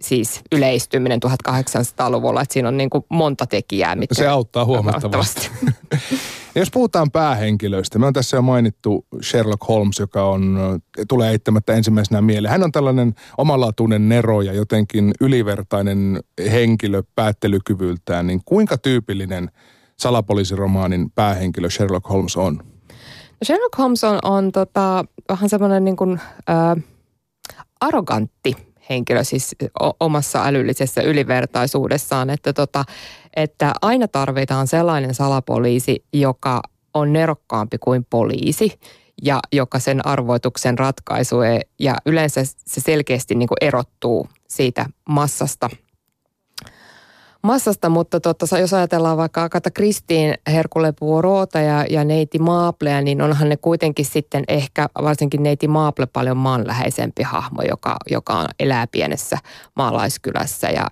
siis 0.00 0.40
yleistyminen 0.52 1.20
1800-luvulla, 1.26 2.42
että 2.42 2.52
siinä 2.52 2.68
on 2.68 2.76
niin 2.76 2.90
kuin 2.90 3.04
monta 3.08 3.46
tekijää. 3.46 3.96
Mitkä 3.96 4.14
Se 4.14 4.26
auttaa 4.26 4.64
huomattavasti. 4.64 5.50
Jos 6.56 6.70
puhutaan 6.70 7.10
päähenkilöistä, 7.10 7.98
me 7.98 8.06
on 8.06 8.12
tässä 8.12 8.36
jo 8.36 8.42
mainittu 8.42 9.06
Sherlock 9.22 9.68
Holmes, 9.68 9.98
joka 9.98 10.24
on, 10.24 10.58
tulee 11.08 11.30
eittämättä 11.30 11.72
ensimmäisenä 11.72 12.20
mieleen. 12.20 12.52
Hän 12.52 12.62
on 12.62 12.72
tällainen 12.72 13.14
omalaatuinen 13.38 14.08
nero 14.08 14.42
ja 14.42 14.52
jotenkin 14.52 15.12
ylivertainen 15.20 16.20
henkilö 16.50 17.02
päättelykyvyltään. 17.14 18.26
Niin 18.26 18.40
kuinka 18.44 18.78
tyypillinen 18.78 19.50
salapoliisiromaanin 19.98 21.10
päähenkilö 21.14 21.70
Sherlock 21.70 22.08
Holmes 22.08 22.36
on? 22.36 22.60
Sherlock 23.44 23.78
Holmes 23.78 24.04
on, 24.04 24.18
on 24.22 24.52
tota, 24.52 25.04
vähän 25.28 25.48
semmoinen 25.48 25.84
niin 25.84 25.96
kuin, 25.96 26.20
äh, 26.50 26.84
arrogantti 27.80 28.56
henkilö 28.90 29.24
siis 29.24 29.56
omassa 30.00 30.44
älyllisessä 30.44 31.02
ylivertaisuudessaan, 31.02 32.30
että, 32.30 32.52
tota, 32.52 32.84
että 33.36 33.72
aina 33.82 34.08
tarvitaan 34.08 34.66
sellainen 34.66 35.14
salapoliisi, 35.14 36.04
joka 36.12 36.62
on 36.94 37.12
nerokkaampi 37.12 37.78
kuin 37.78 38.06
poliisi 38.10 38.78
ja 39.22 39.40
joka 39.52 39.78
sen 39.78 40.06
arvoituksen 40.06 40.78
ratkaisuu 40.78 41.42
ja 41.78 41.96
yleensä 42.06 42.44
se 42.44 42.80
selkeästi 42.80 43.34
niin 43.34 43.48
kuin 43.48 43.58
erottuu 43.60 44.28
siitä 44.48 44.86
massasta– 45.08 45.70
massasta, 47.46 47.88
mutta 47.88 48.20
totta, 48.20 48.58
jos 48.58 48.74
ajatellaan 48.74 49.16
vaikka 49.16 49.42
Akata 49.42 49.70
Kristiin, 49.70 50.34
Herkule 50.46 50.92
Puoroota 50.92 51.60
ja, 51.60 51.84
ja 51.90 52.04
Neiti 52.04 52.38
Maaplea, 52.38 53.00
niin 53.00 53.22
onhan 53.22 53.48
ne 53.48 53.56
kuitenkin 53.56 54.04
sitten 54.04 54.44
ehkä, 54.48 54.88
varsinkin 55.02 55.42
Neiti 55.42 55.68
Maaple 55.68 56.06
paljon 56.06 56.36
maanläheisempi 56.36 57.22
hahmo, 57.22 57.62
joka, 57.62 57.96
joka 58.10 58.46
elää 58.60 58.86
pienessä 58.86 59.38
maalaiskylässä 59.76 60.70
ja 60.70 60.86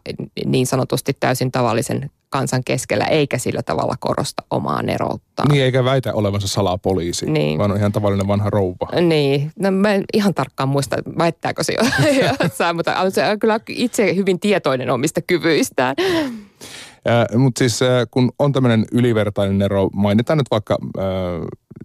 niin 0.47 0.67
sanotusti 0.67 1.17
täysin 1.21 1.53
tavallisen 1.53 2.11
kansan 2.35 2.65
keskellä, 2.65 3.05
eikä 3.05 3.39
sillä 3.39 3.63
tavalla 3.63 3.95
korosta 4.01 4.43
omaa 4.51 4.83
nerouttaan. 4.83 5.49
Niin, 5.49 5.65
eikä 5.65 5.85
väitä 5.85 6.15
olevansa 6.15 6.49
salapoliisi, 6.49 7.27
niin. 7.27 7.59
vaan 7.59 7.71
on 7.71 7.77
ihan 7.77 7.93
tavallinen 7.93 8.29
vanha 8.29 8.51
rouva. 8.51 9.01
Niin, 9.01 9.53
no 9.59 9.71
mä 9.71 9.95
en 9.95 10.05
ihan 10.13 10.35
tarkkaan 10.35 10.69
muista, 10.69 10.97
väittääkö 11.19 11.63
se 11.63 11.75
jossain, 12.43 12.77
mutta 12.77 13.11
se 13.11 13.29
on 13.29 13.39
kyllä 13.39 13.61
itse 13.69 14.15
hyvin 14.15 14.41
tietoinen 14.41 14.91
omista 14.91 15.21
kyvyistään. 15.23 15.97
Mutta 17.37 17.59
siis 17.59 17.81
kun 18.11 18.33
on 18.39 18.53
tämmöinen 18.53 18.85
ylivertainen 18.93 19.63
ero, 19.63 19.89
mainitaan 19.93 20.39
nyt 20.39 20.51
vaikka 20.51 20.79
äh, 20.99 21.05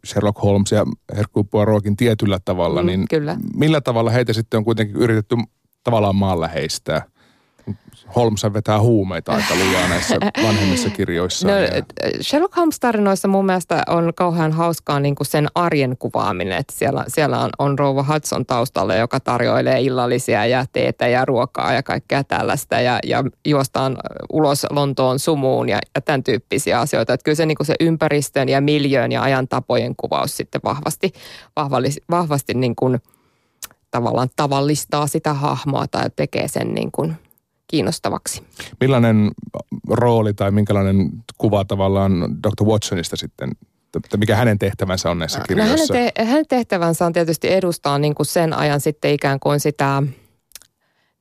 Sherlock 0.05 0.41
Holmes 0.43 0.71
ja 0.71 0.85
Hercule 1.15 1.45
Poirotkin 1.51 1.97
tietyllä 1.97 2.39
tavalla, 2.45 2.81
mm, 2.81 2.87
niin 2.87 3.05
kyllä. 3.09 3.37
millä 3.55 3.81
tavalla 3.81 4.11
heitä 4.11 4.33
sitten 4.33 4.57
on 4.57 4.65
kuitenkin 4.65 4.95
yritetty 4.95 5.35
tavallaan 5.83 6.15
maanläheistää? 6.15 7.01
Holmes 8.15 8.43
vetää 8.53 8.79
huumeita 8.79 9.31
aika 9.31 9.55
lujaa 9.55 9.87
näissä 9.87 10.17
vanhemmissa 10.43 10.89
kirjoissa. 10.89 11.47
No, 11.47 11.57
ja... 11.57 11.67
Sherlock 12.21 12.55
Holmes-tarinoissa 12.55 13.27
mun 13.27 13.45
mielestä 13.45 13.83
on 13.87 14.11
kauhean 14.15 14.51
hauskaa 14.51 14.99
niin 14.99 15.15
kuin 15.15 15.27
sen 15.27 15.47
arjen 15.55 15.97
kuvaaminen. 15.99 16.57
Että 16.57 16.73
siellä, 16.77 17.05
siellä 17.07 17.39
on, 17.39 17.49
on 17.59 17.79
rouva 17.79 18.05
Hudson 18.13 18.45
taustalla, 18.45 18.95
joka 18.95 19.19
tarjoilee 19.19 19.81
illallisia 19.81 20.45
ja 20.45 20.65
teetä 20.71 21.07
ja 21.07 21.25
ruokaa 21.25 21.73
ja 21.73 21.83
kaikkea 21.83 22.23
tällaista. 22.23 22.81
Ja, 22.81 22.99
ja 23.03 23.23
juostaan 23.47 23.97
ulos 24.33 24.65
Lontoon 24.69 25.19
sumuun 25.19 25.69
ja, 25.69 25.79
ja 25.95 26.01
tämän 26.01 26.23
tyyppisiä 26.23 26.79
asioita. 26.79 27.13
Että 27.13 27.23
kyllä 27.23 27.35
se, 27.35 27.45
niin 27.45 27.57
kuin 27.57 27.67
se 27.67 27.75
ympäristön 27.79 28.49
ja 28.49 28.61
miljöön 28.61 29.11
ja 29.11 29.21
ajan 29.21 29.47
tapojen 29.47 29.95
kuvaus 29.95 30.37
sitten 30.37 30.61
vahvasti, 30.63 31.11
vahvasti, 31.55 32.01
vahvasti 32.09 32.53
niin 32.53 32.75
kuin, 32.75 32.99
tavallaan 33.91 34.29
tavallistaa 34.35 35.07
sitä 35.07 35.33
hahmoa 35.33 35.87
tai 35.87 36.09
tekee 36.15 36.47
sen 36.47 36.73
niin 36.73 36.91
kuin– 36.91 37.15
kiinnostavaksi. 37.69 38.43
Millainen 38.79 39.31
rooli 39.89 40.33
tai 40.33 40.51
minkälainen 40.51 41.09
kuva 41.37 41.65
tavallaan 41.65 42.37
Dr. 42.43 42.63
Watsonista 42.63 43.15
sitten 43.15 43.49
mikä 44.17 44.35
hänen 44.35 44.59
tehtävänsä 44.59 45.11
on 45.11 45.19
näissä 45.19 45.41
kirjoissa? 45.47 45.93
No 45.93 45.99
hänen, 45.99 46.13
te- 46.15 46.23
hänen 46.25 46.45
tehtävänsä 46.47 47.05
on 47.05 47.13
tietysti 47.13 47.51
edustaa 47.51 47.99
niin 47.99 48.15
kuin 48.15 48.25
sen 48.25 48.53
ajan 48.53 48.81
sitten 48.81 49.13
ikään 49.13 49.39
kuin 49.39 49.59
sitä 49.59 50.03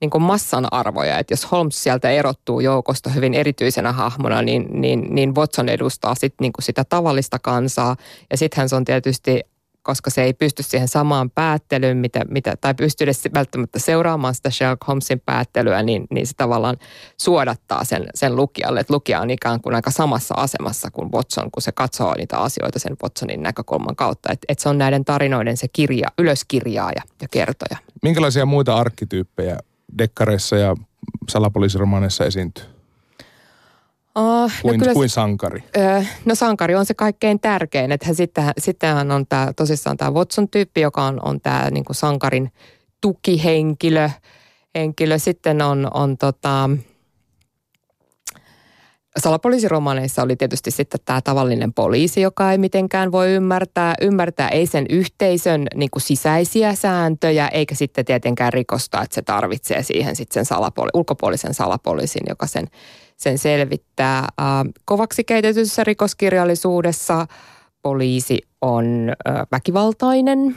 niin 0.00 0.10
kuin 0.10 0.22
massan 0.22 0.66
arvoja. 0.70 1.18
Että 1.18 1.32
jos 1.32 1.50
Holmes 1.52 1.82
sieltä 1.82 2.10
erottuu 2.10 2.60
joukosta 2.60 3.10
hyvin 3.10 3.34
erityisenä 3.34 3.92
hahmona, 3.92 4.42
niin, 4.42 4.66
niin, 4.70 5.06
niin 5.10 5.34
Watson 5.34 5.68
edustaa 5.68 6.14
sit 6.14 6.34
niin 6.40 6.52
kuin 6.52 6.64
sitä 6.64 6.84
tavallista 6.84 7.38
kansaa. 7.38 7.96
Ja 8.30 8.36
sittenhän 8.36 8.68
se 8.68 8.76
on 8.76 8.84
tietysti 8.84 9.40
koska 9.88 10.10
se 10.10 10.22
ei 10.22 10.32
pysty 10.32 10.62
siihen 10.62 10.88
samaan 10.88 11.30
päättelyyn, 11.30 11.96
mitä, 11.96 12.24
mitä, 12.28 12.54
tai 12.60 12.74
pysty 12.74 13.04
edes 13.04 13.22
välttämättä 13.34 13.78
seuraamaan 13.78 14.34
sitä 14.34 14.50
Sherlock 14.50 14.88
Holmesin 14.88 15.20
päättelyä, 15.20 15.82
niin, 15.82 16.06
niin 16.10 16.26
se 16.26 16.32
tavallaan 16.36 16.76
suodattaa 17.20 17.84
sen, 17.84 18.06
sen 18.14 18.36
lukijalle. 18.36 18.80
Että 18.80 18.94
lukija 18.94 19.20
on 19.20 19.30
ikään 19.30 19.60
kuin 19.60 19.74
aika 19.74 19.90
samassa 19.90 20.34
asemassa 20.34 20.90
kuin 20.90 21.12
Watson, 21.12 21.50
kun 21.50 21.62
se 21.62 21.72
katsoo 21.72 22.14
niitä 22.14 22.38
asioita 22.38 22.78
sen 22.78 22.96
Watsonin 23.02 23.42
näkökulman 23.42 23.96
kautta. 23.96 24.32
Että 24.32 24.44
et 24.48 24.58
se 24.58 24.68
on 24.68 24.78
näiden 24.78 25.04
tarinoiden 25.04 25.56
se 25.56 25.68
kirja, 25.68 26.08
ylöskirjaaja 26.18 27.02
ja 27.22 27.28
kertoja. 27.28 27.78
Minkälaisia 28.02 28.46
muita 28.46 28.76
arkkityyppejä 28.76 29.58
dekkareissa 29.98 30.56
ja 30.56 30.76
salapoliisiromaaneissa 31.28 32.24
esiintyy? 32.24 32.77
Oh, 34.18 34.50
kuin, 34.62 34.80
no 34.80 34.92
kuin 34.94 35.08
sankari? 35.08 35.64
Öö, 35.76 36.02
no 36.24 36.34
sankari 36.34 36.74
on 36.74 36.86
se 36.86 36.94
kaikkein 36.94 37.40
tärkein. 37.40 37.92
Että 37.92 38.14
sittenhän, 38.14 38.52
sittenhän 38.58 39.10
on 39.10 39.26
tämä 39.28 39.52
tosissaan 39.56 39.96
tämä 39.96 40.10
Watson-tyyppi, 40.10 40.80
joka 40.80 41.04
on, 41.04 41.20
on 41.24 41.40
tämä 41.40 41.70
niin 41.70 41.84
sankarin 41.90 42.52
tukihenkilö. 43.00 44.10
Henkilö. 44.74 45.18
Sitten 45.18 45.62
on, 45.62 45.88
on 45.94 46.18
tota, 46.18 46.70
salapoliisiromaaneissa 49.18 50.22
oli 50.22 50.36
tietysti 50.36 50.70
sitten 50.70 51.00
tämä 51.04 51.20
tavallinen 51.20 51.72
poliisi, 51.72 52.20
joka 52.20 52.52
ei 52.52 52.58
mitenkään 52.58 53.12
voi 53.12 53.32
ymmärtää, 53.32 53.94
ymmärtää 54.00 54.48
ei 54.48 54.66
sen 54.66 54.86
yhteisön 54.90 55.66
niin 55.74 55.90
kuin 55.90 56.02
sisäisiä 56.02 56.74
sääntöjä, 56.74 57.48
eikä 57.48 57.74
sitten 57.74 58.04
tietenkään 58.04 58.52
rikosta, 58.52 59.02
että 59.02 59.14
se 59.14 59.22
tarvitsee 59.22 59.82
siihen 59.82 60.16
sitten 60.16 60.34
sen 60.34 60.44
salapoli, 60.44 60.90
ulkopuolisen 60.94 61.54
salapoliisin, 61.54 62.22
joka 62.28 62.46
sen 62.46 62.66
sen 63.18 63.38
selvittää. 63.38 64.28
Kovaksi 64.84 65.24
keitetyssä 65.24 65.84
rikoskirjallisuudessa 65.84 67.26
poliisi 67.82 68.38
on 68.60 69.12
väkivaltainen, 69.52 70.56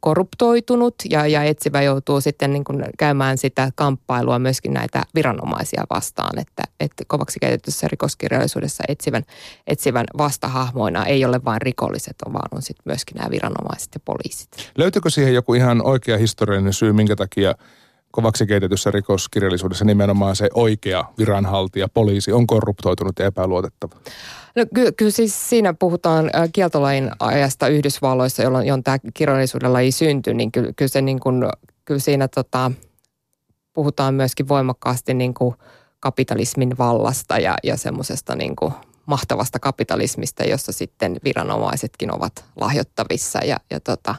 korruptoitunut 0.00 0.94
ja, 1.10 1.26
ja 1.26 1.42
etsivä 1.42 1.82
joutuu 1.82 2.20
sitten 2.20 2.52
niin 2.52 2.64
kuin 2.64 2.84
käymään 2.98 3.38
sitä 3.38 3.70
kamppailua 3.74 4.38
myöskin 4.38 4.72
näitä 4.72 5.02
viranomaisia 5.14 5.84
vastaan, 5.90 6.38
että, 6.38 6.62
että 6.80 7.04
kovaksi 7.06 7.40
keitetyssä 7.40 7.88
rikoskirjallisuudessa 7.88 8.84
etsivän, 8.88 9.22
etsivän 9.66 10.06
vastahahmoina 10.18 11.06
ei 11.06 11.24
ole 11.24 11.44
vain 11.44 11.62
rikolliset, 11.62 12.16
vaan 12.32 12.48
on 12.54 12.62
sitten 12.62 12.82
myöskin 12.84 13.16
nämä 13.16 13.30
viranomaiset 13.30 13.90
ja 13.94 14.00
poliisit. 14.04 14.48
Löytyykö 14.78 15.10
siihen 15.10 15.34
joku 15.34 15.54
ihan 15.54 15.82
oikea 15.82 16.18
historiallinen 16.18 16.72
syy, 16.72 16.92
minkä 16.92 17.16
takia– 17.16 17.54
kovaksi 18.12 18.46
keitetyssä 18.46 18.90
rikoskirjallisuudessa 18.90 19.84
nimenomaan 19.84 20.36
se 20.36 20.48
oikea 20.54 21.04
viranhaltija, 21.18 21.88
poliisi 21.94 22.32
on 22.32 22.46
korruptoitunut 22.46 23.18
ja 23.18 23.26
epäluotettava? 23.26 23.94
No 24.56 24.66
ky- 24.74 24.92
kyllä 24.92 25.10
siis 25.10 25.48
siinä 25.48 25.74
puhutaan 25.74 26.30
äh, 26.36 26.48
kieltolain 26.52 27.10
ajasta 27.18 27.68
Yhdysvalloissa, 27.68 28.42
jolloin, 28.42 28.66
jolloin 28.66 28.84
tämä 28.84 28.98
kirjallisuuden 29.14 29.72
laji 29.72 29.92
syntyi, 29.92 30.34
niin 30.34 30.52
kyllä, 30.52 30.72
kyllä, 30.76 30.88
se 30.88 31.02
niin 31.02 31.20
kuin, 31.20 31.44
kyllä 31.84 32.00
siinä 32.00 32.28
tota, 32.28 32.72
puhutaan 33.72 34.14
myöskin 34.14 34.48
voimakkaasti 34.48 35.14
niin 35.14 35.34
kuin 35.34 35.54
kapitalismin 36.00 36.78
vallasta 36.78 37.38
ja, 37.38 37.54
ja 37.62 37.76
semmoisesta 37.76 38.36
niin 38.36 38.56
kuin 38.56 38.72
mahtavasta 39.06 39.58
kapitalismista, 39.58 40.44
jossa 40.44 40.72
sitten 40.72 41.20
viranomaisetkin 41.24 42.14
ovat 42.14 42.44
lahjottavissa 42.60 43.38
ja, 43.44 43.56
ja 43.70 43.80
tota, 43.80 44.14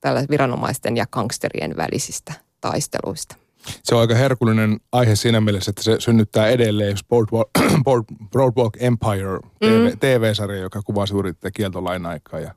tällä 0.00 0.24
viranomaisten 0.30 0.96
ja 0.96 1.06
gangsterien 1.06 1.76
välisistä 1.76 2.32
taisteluista. 2.62 3.36
Se 3.82 3.94
on 3.94 4.00
aika 4.00 4.14
herkullinen 4.14 4.80
aihe 4.92 5.16
siinä 5.16 5.40
mielessä, 5.40 5.70
että 5.70 5.82
se 5.82 5.96
synnyttää 5.98 6.46
edelleen 6.46 6.96
Boardwalk, 7.08 7.48
Boardwalk 8.32 8.76
Empire 8.80 9.38
TV, 9.60 9.90
mm. 9.90 9.98
TV-sarja, 9.98 10.60
joka 10.60 10.82
kuvaa 10.82 11.04
juuri 11.10 11.34
tätä 11.34 11.50
kieltolain 11.50 12.06
aikaa 12.06 12.40
ja 12.40 12.54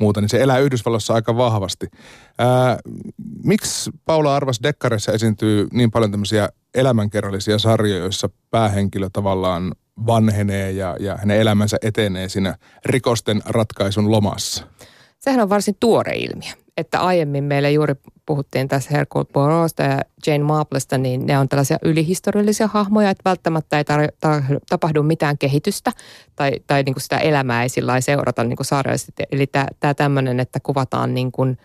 muuta, 0.00 0.20
niin 0.20 0.28
se 0.28 0.42
elää 0.42 0.58
Yhdysvalloissa 0.58 1.14
aika 1.14 1.36
vahvasti. 1.36 1.86
Ää, 2.38 2.78
miksi 3.44 3.90
Paula 4.04 4.36
Arvas 4.36 4.62
Dekkarissa 4.62 5.12
esiintyy 5.12 5.68
niin 5.72 5.90
paljon 5.90 6.10
tämmöisiä 6.10 6.48
elämänkerrallisia 6.74 7.58
sarjoja, 7.58 7.98
joissa 7.98 8.30
päähenkilö 8.50 9.08
tavallaan 9.12 9.74
vanhenee 10.06 10.70
ja, 10.70 10.96
ja 11.00 11.16
hänen 11.16 11.40
elämänsä 11.40 11.76
etenee 11.82 12.28
siinä 12.28 12.56
rikosten 12.84 13.42
ratkaisun 13.46 14.10
lomassa? 14.10 14.66
Sehän 15.24 15.40
on 15.40 15.48
varsin 15.48 15.76
tuore 15.80 16.12
ilmiö 16.12 16.64
että 16.76 17.00
aiemmin 17.00 17.44
meille 17.44 17.70
juuri 17.70 17.94
puhuttiin 18.26 18.68
tässä 18.68 18.90
Hercule 18.92 19.24
Poirotista 19.32 19.82
ja 19.82 20.00
Jane 20.26 20.44
Marplesta, 20.44 20.98
niin 20.98 21.26
ne 21.26 21.38
on 21.38 21.48
tällaisia 21.48 21.78
ylihistoriallisia 21.82 22.66
hahmoja, 22.66 23.10
että 23.10 23.30
välttämättä 23.30 23.78
ei 23.78 23.84
tar- 23.84 24.12
tar- 24.26 24.58
tapahdu 24.68 25.02
mitään 25.02 25.38
kehitystä 25.38 25.92
tai, 26.36 26.52
tai 26.66 26.82
niin 26.82 26.94
kuin 26.94 27.02
sitä 27.02 27.18
elämää 27.18 27.62
ei 27.62 27.68
sillä 27.68 28.00
seurata 28.00 28.44
niin 28.44 28.56
kuin. 28.56 28.66
Eli 29.32 29.46
tämä 29.80 29.94
tämmöinen, 29.94 30.40
että 30.40 30.60
kuvataan 30.60 31.14
niin 31.14 31.32
kuin 31.32 31.58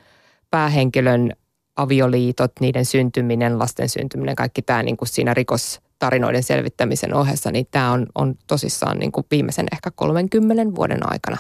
päähenkilön 0.52 1.34
avioliitot, 1.76 2.52
niiden 2.60 2.86
syntyminen, 2.86 3.60
lasten 3.60 3.90
syntyminen, 3.90 4.36
kaikki 4.36 4.62
tämä 4.62 4.84
niin 4.84 4.98
kuin 4.98 5.10
siinä 5.10 5.34
rikostarinoiden 5.34 6.44
selvittämisen 6.44 7.14
ohessa, 7.14 7.52
niin 7.52 7.68
tämä 7.72 7.92
on, 7.92 8.08
on 8.16 8.36
tosissaan 8.48 9.00
niin 9.00 9.12
kuin 9.12 9.26
viimeisen 9.32 9.68
ehkä 9.74 9.92
30 9.96 10.76
vuoden 10.76 11.12
aikana 11.12 11.38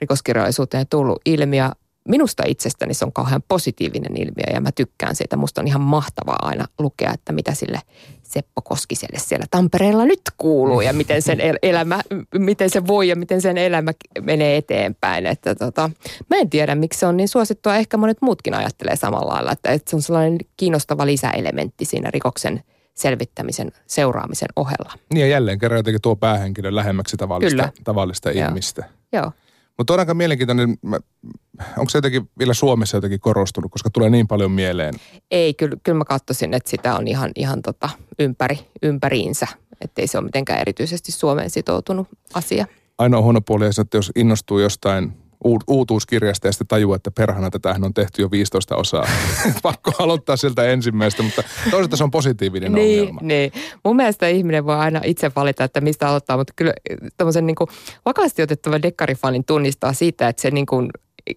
rikoskirjallisuuteen 0.00 0.86
tullut 0.90 1.20
ilmiö 1.26 1.70
minusta 2.08 2.42
itsestäni 2.46 2.94
se 2.94 3.04
on 3.04 3.12
kauhean 3.12 3.42
positiivinen 3.48 4.16
ilmiö 4.16 4.54
ja 4.54 4.60
mä 4.60 4.72
tykkään 4.72 5.16
siitä. 5.16 5.36
Musta 5.36 5.60
on 5.60 5.66
ihan 5.66 5.80
mahtavaa 5.80 6.38
aina 6.42 6.64
lukea, 6.78 7.12
että 7.14 7.32
mitä 7.32 7.54
sille 7.54 7.80
Seppo 8.22 8.62
Koskiselle 8.62 9.18
siellä 9.18 9.46
Tampereella 9.50 10.04
nyt 10.04 10.20
kuuluu 10.36 10.80
ja 10.80 10.92
miten 10.92 11.22
sen 11.22 11.38
elämä, 11.62 12.00
miten 12.38 12.70
se 12.70 12.86
voi 12.86 13.08
ja 13.08 13.16
miten 13.16 13.40
sen 13.40 13.58
elämä 13.58 13.92
menee 14.20 14.56
eteenpäin. 14.56 15.26
Että 15.26 15.54
tota, 15.54 15.90
mä 16.30 16.36
en 16.36 16.50
tiedä, 16.50 16.74
miksi 16.74 17.00
se 17.00 17.06
on 17.06 17.16
niin 17.16 17.28
suosittua. 17.28 17.76
Ehkä 17.76 17.96
monet 17.96 18.18
muutkin 18.22 18.54
ajattelee 18.54 18.96
samalla 18.96 19.32
lailla, 19.32 19.52
että, 19.52 19.70
että 19.70 19.90
se 19.90 19.96
on 19.96 20.02
sellainen 20.02 20.38
kiinnostava 20.56 21.06
lisäelementti 21.06 21.84
siinä 21.84 22.10
rikoksen 22.10 22.62
selvittämisen, 22.94 23.72
seuraamisen 23.86 24.48
ohella. 24.56 24.92
Niin 25.14 25.20
ja 25.20 25.26
jälleen 25.26 25.58
kerran 25.58 25.78
jotenkin 25.78 26.02
tuo 26.02 26.16
päähenkilö 26.16 26.74
lähemmäksi 26.74 27.16
tavallista, 27.16 27.56
Kyllä. 27.56 27.72
tavallista 27.84 28.30
ihmistä. 28.30 28.84
Joo. 29.12 29.32
Mutta 29.80 29.92
on 29.92 30.00
aika 30.00 30.14
mielenkiintoinen, 30.14 30.78
onko 31.78 31.88
se 31.88 31.98
jotenkin 31.98 32.30
vielä 32.38 32.54
Suomessa 32.54 32.96
jotenkin 32.96 33.20
korostunut, 33.20 33.70
koska 33.70 33.90
tulee 33.90 34.10
niin 34.10 34.26
paljon 34.26 34.50
mieleen? 34.50 34.94
Ei, 35.30 35.54
kyllä, 35.54 35.76
kyllä 35.82 35.98
mä 35.98 36.04
katsoisin, 36.04 36.54
että 36.54 36.70
sitä 36.70 36.94
on 36.96 37.08
ihan, 37.08 37.30
ihan 37.36 37.62
tota 37.62 37.88
ympäri, 38.18 38.58
ympäriinsä. 38.82 39.46
Että 39.80 40.02
ei 40.02 40.06
se 40.06 40.18
ole 40.18 40.24
mitenkään 40.24 40.60
erityisesti 40.60 41.12
Suomeen 41.12 41.50
sitoutunut 41.50 42.08
asia. 42.34 42.66
Ainoa 42.98 43.22
huono 43.22 43.40
puoli 43.40 43.64
on, 43.64 43.72
että 43.80 43.98
jos 43.98 44.12
innostuu 44.16 44.58
jostain 44.58 45.12
uutuuskirjasta 45.68 46.48
ja 46.48 46.52
sitten 46.52 46.66
tajua, 46.66 46.96
että 46.96 47.10
perhana 47.10 47.50
tätähän 47.50 47.84
on 47.84 47.94
tehty 47.94 48.22
jo 48.22 48.30
15 48.30 48.76
osaa. 48.76 49.08
Pakko 49.62 49.92
aloittaa 49.98 50.36
sieltä 50.36 50.64
ensimmäistä, 50.64 51.22
mutta 51.22 51.42
toisaalta 51.70 51.96
se 51.96 52.04
on 52.04 52.10
positiivinen 52.10 52.72
niin, 52.72 53.00
ongelma. 53.00 53.20
Niin, 53.22 53.52
mun 53.84 53.96
mielestä 53.96 54.28
ihminen 54.28 54.66
voi 54.66 54.76
aina 54.76 55.00
itse 55.04 55.32
valita, 55.36 55.64
että 55.64 55.80
mistä 55.80 56.08
aloittaa, 56.08 56.36
mutta 56.36 56.52
kyllä 56.56 56.72
tämmöisen 57.16 57.46
niin 57.46 57.56
vakaasti 58.04 58.42
otettava 58.42 58.82
dekkarifanin 58.82 59.44
tunnistaa 59.44 59.92
siitä, 59.92 60.28
että 60.28 60.42
se 60.42 60.50
niin 60.50 60.66
kuin 60.66 60.90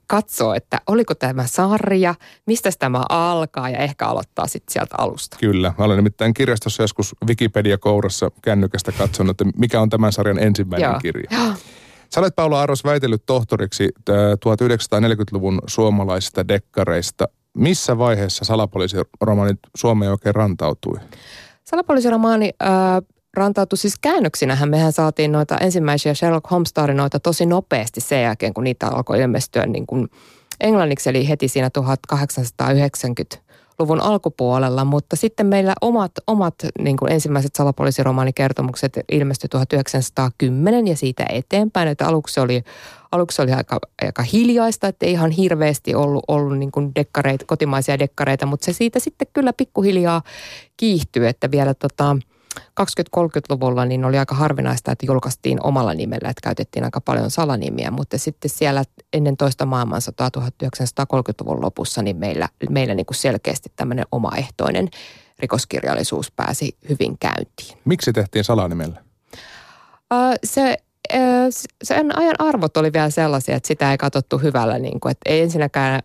katsoo, 0.07 0.53
että 0.53 0.81
oliko 0.87 1.15
tämä 1.15 1.47
sarja, 1.47 2.15
mistä 2.45 2.69
tämä 2.79 3.03
alkaa 3.09 3.69
ja 3.69 3.77
ehkä 3.77 4.07
aloittaa 4.07 4.47
sitten 4.47 4.73
sieltä 4.73 4.95
alusta. 4.97 5.37
Kyllä. 5.39 5.73
Mä 5.77 5.85
olen 5.85 5.97
nimittäin 5.97 6.33
kirjastossa 6.33 6.83
joskus 6.83 7.15
Wikipedia-kourassa 7.27 8.31
kännykästä 8.41 8.91
katsonut, 8.91 9.41
että 9.41 9.59
mikä 9.59 9.81
on 9.81 9.89
tämän 9.89 10.11
sarjan 10.11 10.39
ensimmäinen 10.39 10.89
Joo. 10.89 10.99
kirja. 10.99 11.27
Joo. 11.31 11.53
Sä 12.13 12.19
olet 12.19 12.35
Paula 12.35 12.61
Arros 12.61 12.83
väitellyt 12.83 13.23
tohtoriksi 13.25 13.89
1940-luvun 14.09 15.61
suomalaisista 15.67 16.47
dekkareista. 16.47 17.27
Missä 17.53 17.97
vaiheessa 17.97 18.45
salapoliisiromaanit 18.45 19.59
Suomeen 19.75 20.11
oikein 20.11 20.35
rantautui? 20.35 20.99
Salapoliisiromaani 21.63 22.49
äh, 22.63 22.69
rantautui 23.33 23.77
siis 23.77 23.95
käännöksinähän. 24.01 24.69
Mehän 24.69 24.93
saatiin 24.93 25.31
noita 25.31 25.57
ensimmäisiä 25.57 26.13
Sherlock 26.13 26.51
Holmes-tarinoita 26.51 27.19
tosi 27.19 27.45
nopeasti 27.45 28.01
sen 28.01 28.21
jälkeen, 28.21 28.53
kun 28.53 28.63
niitä 28.63 28.87
alkoi 28.87 29.21
ilmestyä 29.21 29.65
niin 29.65 29.87
kuin 29.87 30.09
englanniksi, 30.59 31.09
eli 31.09 31.29
heti 31.29 31.47
siinä 31.47 31.69
1890-luvun 33.73 34.01
alkupuolella, 34.01 34.85
mutta 34.85 35.15
sitten 35.15 35.47
meillä 35.47 35.73
omat, 35.81 36.11
omat 36.27 36.55
niin 36.79 36.97
kuin 36.97 37.11
ensimmäiset 37.11 37.55
salapoliisiromaanikertomukset 37.55 38.99
ilmestyi 39.11 39.47
1910 39.49 40.87
ja 40.87 40.95
siitä 40.95 41.25
eteenpäin, 41.29 41.87
että 41.87 42.07
aluksi 42.07 42.39
oli, 42.39 42.63
aluksi 43.11 43.41
oli 43.41 43.51
aika, 43.51 43.79
aika 44.01 44.23
hiljaista, 44.23 44.87
että 44.87 45.05
ei 45.05 45.11
ihan 45.11 45.31
hirveästi 45.31 45.95
ollut, 45.95 46.23
ollut 46.27 46.57
niin 46.57 46.71
kuin 46.71 46.91
dekkareita, 46.95 47.45
kotimaisia 47.45 47.99
dekkareita, 47.99 48.45
mutta 48.45 48.65
se 48.65 48.73
siitä 48.73 48.99
sitten 48.99 49.27
kyllä 49.33 49.53
pikkuhiljaa 49.53 50.21
kiihtyi, 50.77 51.27
että 51.27 51.51
vielä 51.51 51.73
tota, 51.73 52.17
20-30-luvulla 52.59 53.85
niin 53.85 54.05
oli 54.05 54.17
aika 54.17 54.35
harvinaista, 54.35 54.91
että 54.91 55.05
julkaistiin 55.05 55.63
omalla 55.63 55.93
nimellä, 55.93 56.29
että 56.29 56.41
käytettiin 56.43 56.85
aika 56.85 57.01
paljon 57.01 57.31
salanimiä, 57.31 57.91
mutta 57.91 58.17
sitten 58.17 58.49
siellä 58.49 58.83
ennen 59.13 59.37
toista 59.37 59.65
maailmansotaa 59.65 60.29
1930-luvun 60.37 61.61
lopussa, 61.61 62.01
niin 62.01 62.17
meillä, 62.17 62.49
meillä 62.69 62.93
niin 62.93 63.05
kuin 63.05 63.17
selkeästi 63.17 63.71
tämmöinen 63.75 64.05
omaehtoinen 64.11 64.89
rikoskirjallisuus 65.39 66.31
pääsi 66.31 66.77
hyvin 66.89 67.17
käyntiin. 67.17 67.77
Miksi 67.85 68.13
tehtiin 68.13 68.43
salanimellä? 68.43 69.03
Uh, 70.13 70.35
se 70.43 70.77
sen 71.83 72.17
ajan 72.17 72.35
arvot 72.39 72.77
oli 72.77 72.93
vielä 72.93 73.09
sellaisia, 73.09 73.55
että 73.55 73.67
sitä 73.67 73.91
ei 73.91 73.97
katsottu 73.97 74.37
hyvällä. 74.37 74.79
Niin 74.79 74.99
kuin, 74.99 75.11
että 75.11 75.29
ei 75.29 75.41
ensinnäkään 75.41 76.01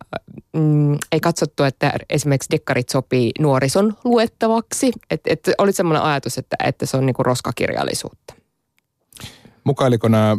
mm, 0.52 0.98
ei 1.12 1.20
katsottu, 1.20 1.62
että 1.62 1.92
esimerkiksi 2.10 2.50
dekkarit 2.50 2.88
sopii 2.88 3.30
nuorison 3.38 3.96
luettavaksi. 4.04 4.92
Että, 5.10 5.32
että 5.32 5.52
oli 5.58 5.72
semmoinen 5.72 6.02
ajatus, 6.02 6.38
että, 6.38 6.56
että 6.64 6.86
se 6.86 6.96
on 6.96 7.06
niin 7.06 7.14
kuin 7.14 7.26
roskakirjallisuutta. 7.26 8.34
Mukailiko 9.64 10.08
nämä 10.08 10.36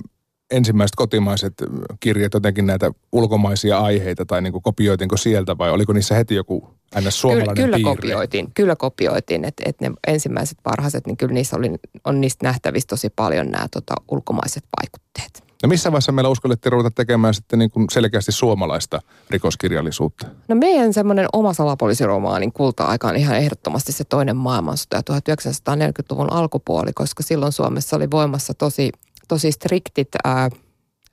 ensimmäiset 0.52 0.96
kotimaiset 0.96 1.54
kirjat 2.00 2.34
jotenkin 2.34 2.66
näitä 2.66 2.92
ulkomaisia 3.12 3.80
aiheita 3.80 4.26
tai 4.26 4.42
niin 4.42 4.54
kuin 4.54 4.64
kopioitinko 4.64 5.18
sieltä 5.18 5.58
vai 5.58 5.72
oliko 5.72 5.94
niissä 5.94 6.16
heti 6.16 6.36
joku 6.36 6.79
ns. 7.02 7.22
suomalainen 7.22 7.56
kyllä, 7.56 7.66
kyllä 7.66 7.76
piirre? 7.78 7.96
kopioitiin, 7.96 8.52
kyllä 8.54 8.76
kopioitiin, 8.76 9.46
että, 9.46 9.64
että 9.66 9.90
ne 9.90 9.96
ensimmäiset 10.08 10.58
parhaiset, 10.64 11.08
niin 11.08 11.18
kyllä 11.18 11.34
niissä 11.34 11.58
oli, 11.58 11.72
on 12.06 12.22
niistä 12.22 12.46
nähtävissä 12.46 12.88
tosi 12.88 13.10
paljon 13.10 13.52
nämä 13.52 13.68
tota, 13.72 13.94
ulkomaiset 14.12 14.64
vaikutteet. 14.82 15.50
No 15.64 15.70
missä 15.70 15.92
vaiheessa 15.92 16.12
meillä 16.12 16.30
uskallettiin 16.30 16.72
ruveta 16.72 16.92
tekemään 16.92 17.34
sitten 17.34 17.60
niin 17.60 17.72
kuin 17.72 17.90
selkeästi 17.92 18.32
suomalaista 18.32 19.02
rikoskirjallisuutta? 19.30 20.28
No 20.48 20.56
meidän 20.56 20.94
semmoinen 20.94 21.28
oma 21.34 21.54
salapoliisiromaanin 21.54 22.54
kulta-aika 22.54 23.08
on 23.08 23.16
ihan 23.16 23.38
ehdottomasti 23.38 23.92
se 23.92 24.04
toinen 24.04 24.38
maailmansota 24.38 24.98
ja 24.98 25.20
1940-luvun 25.20 26.34
alkupuoli, 26.34 26.94
koska 26.96 27.24
silloin 27.24 27.52
Suomessa 27.52 27.96
oli 27.96 28.12
voimassa 28.12 28.54
tosi, 28.54 28.92
tosi 29.28 29.52
striktit 29.52 30.08
ää, 30.24 30.50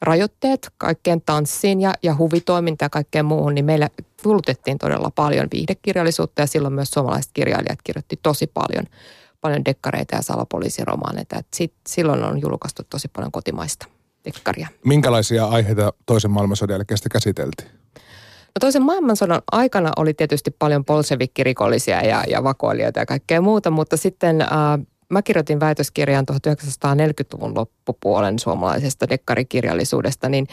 rajoitteet 0.02 0.70
kaikkeen 0.78 1.22
tanssiin 1.26 1.80
ja, 1.80 1.94
ja 2.02 2.16
huvitoimintaan 2.16 2.86
ja 2.86 2.90
kaikkeen 2.90 3.24
muuhun, 3.24 3.54
niin 3.54 3.64
meillä 3.64 3.90
kulutettiin 4.22 4.78
todella 4.78 5.10
paljon 5.10 5.48
viihdekirjallisuutta 5.52 6.42
ja 6.42 6.46
silloin 6.46 6.74
myös 6.74 6.90
suomalaiset 6.90 7.30
kirjailijat 7.34 7.78
kirjoitti 7.84 8.18
tosi 8.22 8.46
paljon, 8.46 8.84
paljon 9.40 9.64
dekkareita 9.64 10.16
ja 10.16 10.22
salapoliisiromaaneita. 10.22 11.38
Et 11.38 11.46
sit, 11.54 11.72
silloin 11.88 12.24
on 12.24 12.40
julkaistu 12.40 12.82
tosi 12.90 13.08
paljon 13.08 13.32
kotimaista 13.32 13.86
dekkaria. 14.24 14.68
Minkälaisia 14.84 15.46
aiheita 15.46 15.92
toisen 16.06 16.30
maailmansodan 16.30 16.74
jälkeen 16.74 16.98
sitä 16.98 17.08
käsiteltiin? 17.08 17.70
No 18.56 18.60
toisen 18.60 18.82
maailmansodan 18.82 19.42
aikana 19.52 19.92
oli 19.96 20.14
tietysti 20.14 20.50
paljon 20.50 20.84
polsevikkirikollisia 20.84 22.02
ja, 22.02 22.24
ja 22.28 22.44
vakoilijoita 22.44 23.00
ja 23.00 23.06
kaikkea 23.06 23.40
muuta, 23.40 23.70
mutta 23.70 23.96
sitten 23.96 24.40
äh, 24.40 24.48
mä 25.08 25.22
kirjoitin 25.22 25.60
väitöskirjan 25.60 26.24
1940-luvun 26.32 27.54
loppupuolen 27.54 28.38
suomalaisesta 28.38 29.08
dekkarikirjallisuudesta, 29.08 30.28
niin 30.28 30.46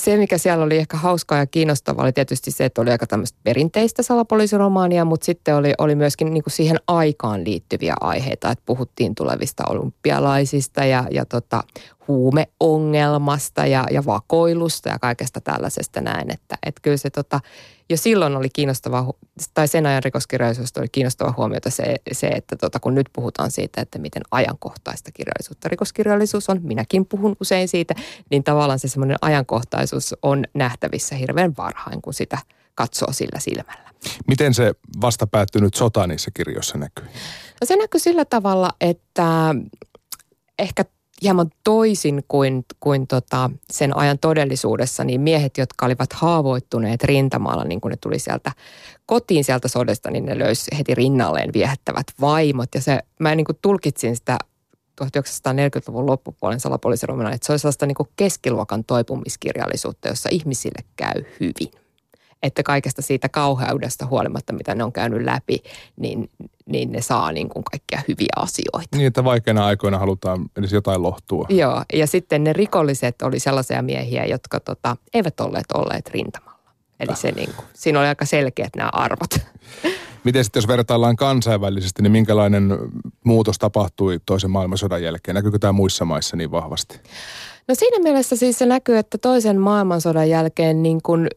se, 0.00 0.16
mikä 0.16 0.38
siellä 0.38 0.64
oli 0.64 0.76
ehkä 0.76 0.96
hauskaa 0.96 1.38
ja 1.38 1.46
kiinnostavaa, 1.46 2.04
oli 2.04 2.12
tietysti 2.12 2.50
se, 2.50 2.64
että 2.64 2.80
oli 2.80 2.90
aika 2.90 3.06
tämmöistä 3.06 3.38
perinteistä 3.42 4.02
salapoliisiromaania, 4.02 5.04
mutta 5.04 5.24
sitten 5.24 5.56
oli, 5.56 5.72
oli 5.78 5.94
myöskin 5.94 6.34
niin 6.34 6.42
kuin 6.42 6.52
siihen 6.52 6.76
aikaan 6.86 7.44
liittyviä 7.44 7.94
aiheita, 8.00 8.50
että 8.50 8.62
puhuttiin 8.66 9.14
tulevista 9.14 9.62
olympialaisista 9.70 10.84
ja, 10.84 11.04
ja 11.10 11.24
tota, 11.24 11.62
huumeongelmasta 12.08 13.66
ja, 13.66 13.86
ja 13.90 14.04
vakoilusta 14.04 14.88
ja 14.88 14.98
kaikesta 14.98 15.40
tällaisesta 15.40 16.00
näin, 16.00 16.32
että, 16.32 16.58
että 16.66 16.80
kyllä 16.82 16.96
se 16.96 17.10
tota, 17.10 17.40
jo 17.90 17.96
silloin 17.96 18.36
oli 18.36 18.48
kiinnostava, 18.52 19.12
tai 19.54 19.68
sen 19.68 19.86
ajan 19.86 20.02
rikoskirjallisuudesta 20.02 20.80
oli 20.80 20.88
kiinnostava 20.92 21.34
huomiota 21.36 21.70
se, 21.70 21.96
se 22.12 22.26
että 22.26 22.56
tota, 22.56 22.80
kun 22.80 22.94
nyt 22.94 23.08
puhutaan 23.12 23.50
siitä, 23.50 23.80
että 23.80 23.98
miten 23.98 24.22
ajankohtaista 24.30 25.12
kirjallisuutta 25.12 25.68
rikoskirjallisuus 25.68 26.50
on, 26.50 26.60
minäkin 26.62 27.06
puhun 27.06 27.36
usein 27.40 27.68
siitä, 27.68 27.94
niin 28.30 28.44
tavallaan 28.44 28.78
se 28.78 28.88
semmoinen 28.88 29.16
ajankohtaisuus 29.22 30.14
on 30.22 30.44
nähtävissä 30.54 31.14
hirveän 31.14 31.54
varhain, 31.58 32.02
kun 32.02 32.14
sitä 32.14 32.38
katsoo 32.74 33.12
sillä 33.12 33.40
silmällä. 33.40 33.90
Miten 34.28 34.54
se 34.54 34.72
vasta 35.00 35.26
päättynyt 35.26 35.74
sota 35.74 36.06
niissä 36.06 36.30
kirjoissa 36.34 36.78
näkyy? 36.78 37.04
No 37.60 37.64
se 37.64 37.76
näkyy 37.76 38.00
sillä 38.00 38.24
tavalla, 38.24 38.70
että 38.80 39.54
ehkä 40.58 40.84
hieman 41.22 41.50
toisin 41.64 42.24
kuin, 42.28 42.64
kuin 42.80 43.06
tota 43.06 43.50
sen 43.70 43.96
ajan 43.96 44.18
todellisuudessa, 44.18 45.04
niin 45.04 45.20
miehet, 45.20 45.58
jotka 45.58 45.86
olivat 45.86 46.12
haavoittuneet 46.12 47.04
rintamalla, 47.04 47.64
niin 47.64 47.80
kun 47.80 47.90
ne 47.90 47.96
tuli 47.96 48.18
sieltä 48.18 48.52
kotiin 49.06 49.44
sieltä 49.44 49.68
sodasta, 49.68 50.10
niin 50.10 50.24
ne 50.24 50.38
löysi 50.38 50.78
heti 50.78 50.94
rinnalleen 50.94 51.52
viehättävät 51.52 52.06
vaimot. 52.20 52.68
Ja 52.74 52.80
se, 52.80 53.00
mä 53.18 53.34
niin 53.34 53.46
kuin 53.46 53.58
tulkitsin 53.62 54.16
sitä 54.16 54.38
1940-luvun 55.04 56.06
loppupuolen 56.06 56.60
salapoliisiromana, 56.60 57.32
että 57.32 57.46
se 57.46 57.52
oli 57.52 57.58
sellaista 57.58 57.86
niin 57.86 57.94
kuin 57.94 58.08
keskiluokan 58.16 58.84
toipumiskirjallisuutta, 58.84 60.08
jossa 60.08 60.28
ihmisille 60.32 60.84
käy 60.96 61.24
hyvin 61.40 61.79
että 62.42 62.62
kaikesta 62.62 63.02
siitä 63.02 63.28
kauheudesta 63.28 64.06
huolimatta, 64.06 64.52
mitä 64.52 64.74
ne 64.74 64.84
on 64.84 64.92
käynyt 64.92 65.24
läpi, 65.24 65.62
niin, 65.96 66.30
niin 66.66 66.92
ne 66.92 67.00
saa 67.00 67.32
niin 67.32 67.48
kuin 67.48 67.64
kaikkia 67.64 68.02
hyviä 68.08 68.32
asioita. 68.36 68.96
Niin, 68.96 69.06
että 69.06 69.24
vaikeina 69.24 69.66
aikoina 69.66 69.98
halutaan 69.98 70.50
edes 70.56 70.72
jotain 70.72 71.02
lohtua. 71.02 71.46
Joo, 71.48 71.82
ja 71.92 72.06
sitten 72.06 72.44
ne 72.44 72.52
rikolliset 72.52 73.22
oli 73.22 73.38
sellaisia 73.38 73.82
miehiä, 73.82 74.24
jotka 74.24 74.60
tota, 74.60 74.96
eivät 75.14 75.40
olleet 75.40 75.72
olleet 75.74 76.08
rintamalla. 76.08 76.60
Eli 77.00 77.16
se 77.16 77.32
niin 77.32 77.54
kuin, 77.56 77.66
siinä 77.74 78.00
oli 78.00 78.08
aika 78.08 78.24
selkeät 78.24 78.76
nämä 78.76 78.90
arvot. 78.92 79.30
Miten 80.24 80.44
sitten 80.44 80.60
jos 80.60 80.68
vertaillaan 80.68 81.16
kansainvälisesti, 81.16 82.02
niin 82.02 82.12
minkälainen 82.12 82.78
muutos 83.24 83.58
tapahtui 83.58 84.20
toisen 84.26 84.50
maailmansodan 84.50 85.02
jälkeen? 85.02 85.34
Näkyykö 85.34 85.58
tämä 85.58 85.72
muissa 85.72 86.04
maissa 86.04 86.36
niin 86.36 86.50
vahvasti? 86.50 87.00
No 87.68 87.74
siinä 87.74 87.98
mielessä 87.98 88.36
siis 88.36 88.58
se 88.58 88.66
näkyy, 88.66 88.98
että 88.98 89.18
toisen 89.18 89.60
maailmansodan 89.60 90.28
jälkeen 90.28 90.82
niin 90.82 91.02
kuin 91.02 91.28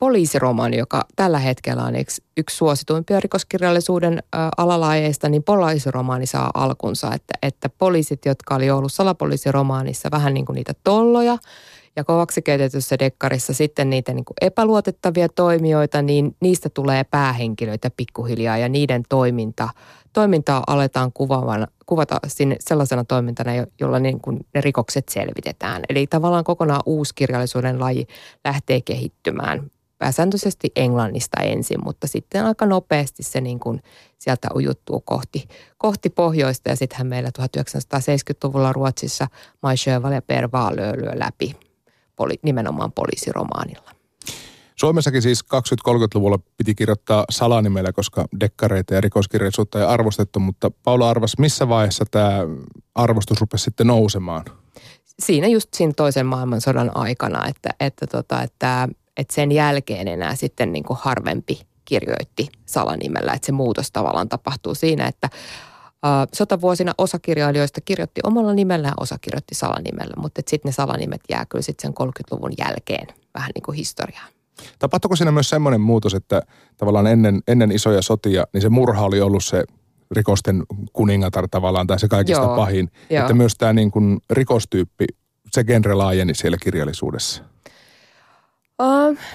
poliisiromaani, 0.00 0.76
joka 0.76 1.04
tällä 1.16 1.38
hetkellä 1.38 1.84
on 1.84 1.96
yksi, 1.96 2.22
yksi 2.36 2.56
suosituimpia 2.56 3.20
rikoskirjallisuuden 3.20 4.18
ä, 4.18 4.48
alalajeista, 4.56 5.28
niin 5.28 5.42
poliisiromaani 5.42 6.26
saa 6.26 6.50
alkunsa. 6.54 7.14
Että, 7.14 7.34
että 7.42 7.68
poliisit, 7.68 8.24
jotka 8.26 8.54
oli 8.54 8.70
ollut 8.70 8.92
salapoliisiromaanissa 8.92 10.08
vähän 10.12 10.34
niin 10.34 10.46
kuin 10.46 10.54
niitä 10.54 10.72
tolloja, 10.84 11.38
ja 11.96 12.04
kovaksi 12.04 12.42
keitetyssä 12.42 12.98
dekkarissa 12.98 13.54
sitten 13.54 13.90
niitä 13.90 14.14
niin 14.14 14.24
kuin 14.24 14.36
epäluotettavia 14.40 15.28
toimijoita, 15.28 16.02
niin 16.02 16.36
niistä 16.40 16.68
tulee 16.68 17.04
päähenkilöitä 17.04 17.90
pikkuhiljaa 17.96 18.58
ja 18.58 18.68
niiden 18.68 19.02
toiminta, 19.08 19.68
toimintaa 20.12 20.64
aletaan 20.66 21.12
kuvaavan, 21.12 21.66
kuvata 21.86 22.20
sinne 22.26 22.56
sellaisena 22.60 23.04
toimintana, 23.04 23.50
jolla 23.80 23.98
niin 23.98 24.20
kuin 24.20 24.46
ne 24.54 24.60
rikokset 24.60 25.08
selvitetään. 25.08 25.82
Eli 25.88 26.06
tavallaan 26.06 26.44
kokonaan 26.44 26.82
uusi 26.86 27.14
kirjallisuuden 27.14 27.80
laji 27.80 28.06
lähtee 28.44 28.80
kehittymään 28.80 29.70
pääsääntöisesti 30.00 30.72
Englannista 30.76 31.42
ensin, 31.42 31.78
mutta 31.84 32.06
sitten 32.06 32.44
aika 32.44 32.66
nopeasti 32.66 33.22
se 33.22 33.40
niin 33.40 33.60
kuin 33.60 33.82
sieltä 34.18 34.48
ujuttuu 34.54 35.00
kohti, 35.00 35.48
kohti 35.78 36.10
pohjoista 36.10 36.68
ja 36.68 36.76
sittenhän 36.76 37.06
meillä 37.06 37.30
1970-luvulla 37.38 38.72
Ruotsissa 38.72 39.26
Mai 39.62 39.76
Sjöwall 39.76 40.12
ja 40.12 40.22
Per 40.22 40.48
lyö 40.96 41.12
läpi 41.14 41.56
poli, 42.16 42.34
nimenomaan 42.42 42.92
poliisiromaanilla. 42.92 43.90
Suomessakin 44.76 45.22
siis 45.22 45.44
20-30-luvulla 45.44 46.38
piti 46.56 46.74
kirjoittaa 46.74 47.24
salanimellä, 47.30 47.92
koska 47.92 48.24
dekkareita 48.40 48.94
ja 48.94 49.00
rikoskirjallisuutta 49.00 49.78
ei 49.78 49.84
arvostettu, 49.84 50.40
mutta 50.40 50.70
Paula 50.84 51.10
arvas, 51.10 51.38
missä 51.38 51.68
vaiheessa 51.68 52.04
tämä 52.10 52.38
arvostus 52.94 53.40
rupesi 53.40 53.64
sitten 53.64 53.86
nousemaan? 53.86 54.44
Siinä 55.18 55.46
just 55.46 55.74
siinä 55.74 55.92
toisen 55.96 56.26
maailmansodan 56.26 56.96
aikana, 56.96 57.48
että, 57.48 57.70
että, 57.80 58.06
tota, 58.06 58.42
että, 58.42 58.88
että 59.20 59.34
sen 59.34 59.52
jälkeen 59.52 60.08
enää 60.08 60.34
sitten 60.34 60.72
niin 60.72 60.84
kuin 60.84 60.98
harvempi 61.02 61.60
kirjoitti 61.84 62.48
salanimellä, 62.66 63.32
että 63.32 63.46
se 63.46 63.52
muutos 63.52 63.92
tavallaan 63.92 64.28
tapahtuu 64.28 64.74
siinä, 64.74 65.06
että 65.06 65.28
sotavuosina 66.34 66.92
osa 66.98 67.18
kirjailijoista 67.18 67.80
kirjoitti 67.80 68.20
omalla 68.24 68.54
nimellään, 68.54 68.94
osa 69.00 69.18
kirjoitti 69.20 69.54
salanimellä, 69.54 70.14
mutta 70.16 70.42
sitten 70.48 70.68
ne 70.68 70.72
salanimet 70.72 71.20
jää 71.28 71.46
kyllä 71.46 71.62
sitten 71.62 71.92
sen 71.98 72.06
30-luvun 72.06 72.52
jälkeen 72.58 73.06
vähän 73.34 73.50
niin 73.54 73.62
kuin 73.62 73.76
historiaan. 73.76 74.28
Tapahtuiko 74.78 75.16
siinä 75.16 75.32
myös 75.32 75.50
semmoinen 75.50 75.80
muutos, 75.80 76.14
että 76.14 76.42
tavallaan 76.76 77.06
ennen, 77.06 77.40
ennen 77.48 77.72
isoja 77.72 78.02
sotia, 78.02 78.44
niin 78.52 78.62
se 78.62 78.68
murha 78.68 79.04
oli 79.04 79.20
ollut 79.20 79.44
se 79.44 79.64
rikosten 80.10 80.62
kuningatar 80.92 81.48
tavallaan, 81.50 81.86
tai 81.86 81.98
se 81.98 82.08
kaikista 82.08 82.42
Joo, 82.42 82.56
pahin. 82.56 82.90
Jo. 83.10 83.20
Että 83.20 83.34
myös 83.34 83.54
tämä 83.58 83.72
niin 83.72 83.90
kuin 83.90 84.20
rikostyyppi, 84.30 85.04
se 85.50 85.64
genre 85.64 85.94
laajeni 85.94 86.34
siellä 86.34 86.56
kirjallisuudessa. 86.62 87.49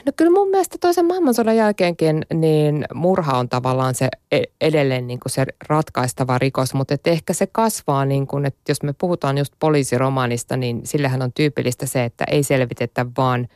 No 0.05 0.11
kyllä 0.15 0.31
mun 0.31 0.49
mielestä 0.49 0.77
toisen 0.81 1.05
maailmansodan 1.05 1.55
jälkeenkin 1.55 2.25
niin 2.33 2.85
murha 2.93 3.37
on 3.37 3.49
tavallaan 3.49 3.95
se 3.95 4.09
e-, 4.31 4.43
edelleen 4.61 5.07
niin 5.07 5.19
kuin 5.19 5.31
se 5.31 5.45
ratkaistava 5.67 6.37
rikos, 6.37 6.73
mutta 6.73 6.93
että 6.93 7.09
ehkä 7.09 7.33
se 7.33 7.47
kasvaa 7.47 8.05
niin 8.05 8.27
kuin, 8.27 8.45
että 8.45 8.71
jos 8.71 8.83
me 8.83 8.93
puhutaan 8.93 9.37
just 9.37 9.53
poliisiromaanista, 9.59 10.57
niin 10.57 10.81
sillähän 10.83 11.21
on 11.21 11.33
tyypillistä 11.33 11.85
se, 11.85 12.03
että 12.03 12.25
ei 12.31 12.43
selvitetä 12.43 13.05
vaan 13.17 13.47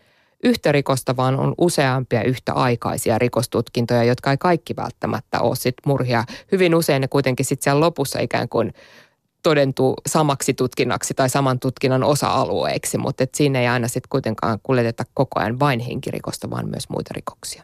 yhtä 0.44 0.72
rikosta, 0.72 1.18
vaan 1.18 1.40
on 1.40 1.54
useampia 1.58 2.24
yhtäaikaisia 2.24 3.18
rikostutkintoja, 3.18 4.04
jotka 4.04 4.32
ei 4.32 4.38
kaikki 4.38 4.76
välttämättä 4.76 5.40
ole 5.40 5.56
sit 5.56 5.76
murhia. 5.86 6.24
Hyvin 6.52 6.76
usein 6.76 7.02
ne 7.02 7.08
kuitenkin 7.08 7.46
sitten 7.46 7.64
siellä 7.64 7.80
lopussa 7.80 8.20
ikään 8.20 8.50
kuin 8.50 8.74
todentuu 9.44 9.96
samaksi 10.08 10.54
tutkinnaksi 10.54 11.14
tai 11.14 11.30
saman 11.30 11.60
tutkinnan 11.60 12.04
osa-alueeksi, 12.04 12.98
mutta 12.98 13.24
et 13.24 13.36
siinä 13.36 13.62
ei 13.62 13.68
aina 13.68 13.88
sitten 13.88 14.10
kuitenkaan 14.10 14.60
kuljeteta 14.64 15.04
koko 15.14 15.40
ajan 15.40 15.60
vain 15.60 15.80
henkirikosta, 15.80 16.50
vaan 16.50 16.70
myös 16.70 16.90
muita 16.90 17.14
rikoksia. 17.16 17.64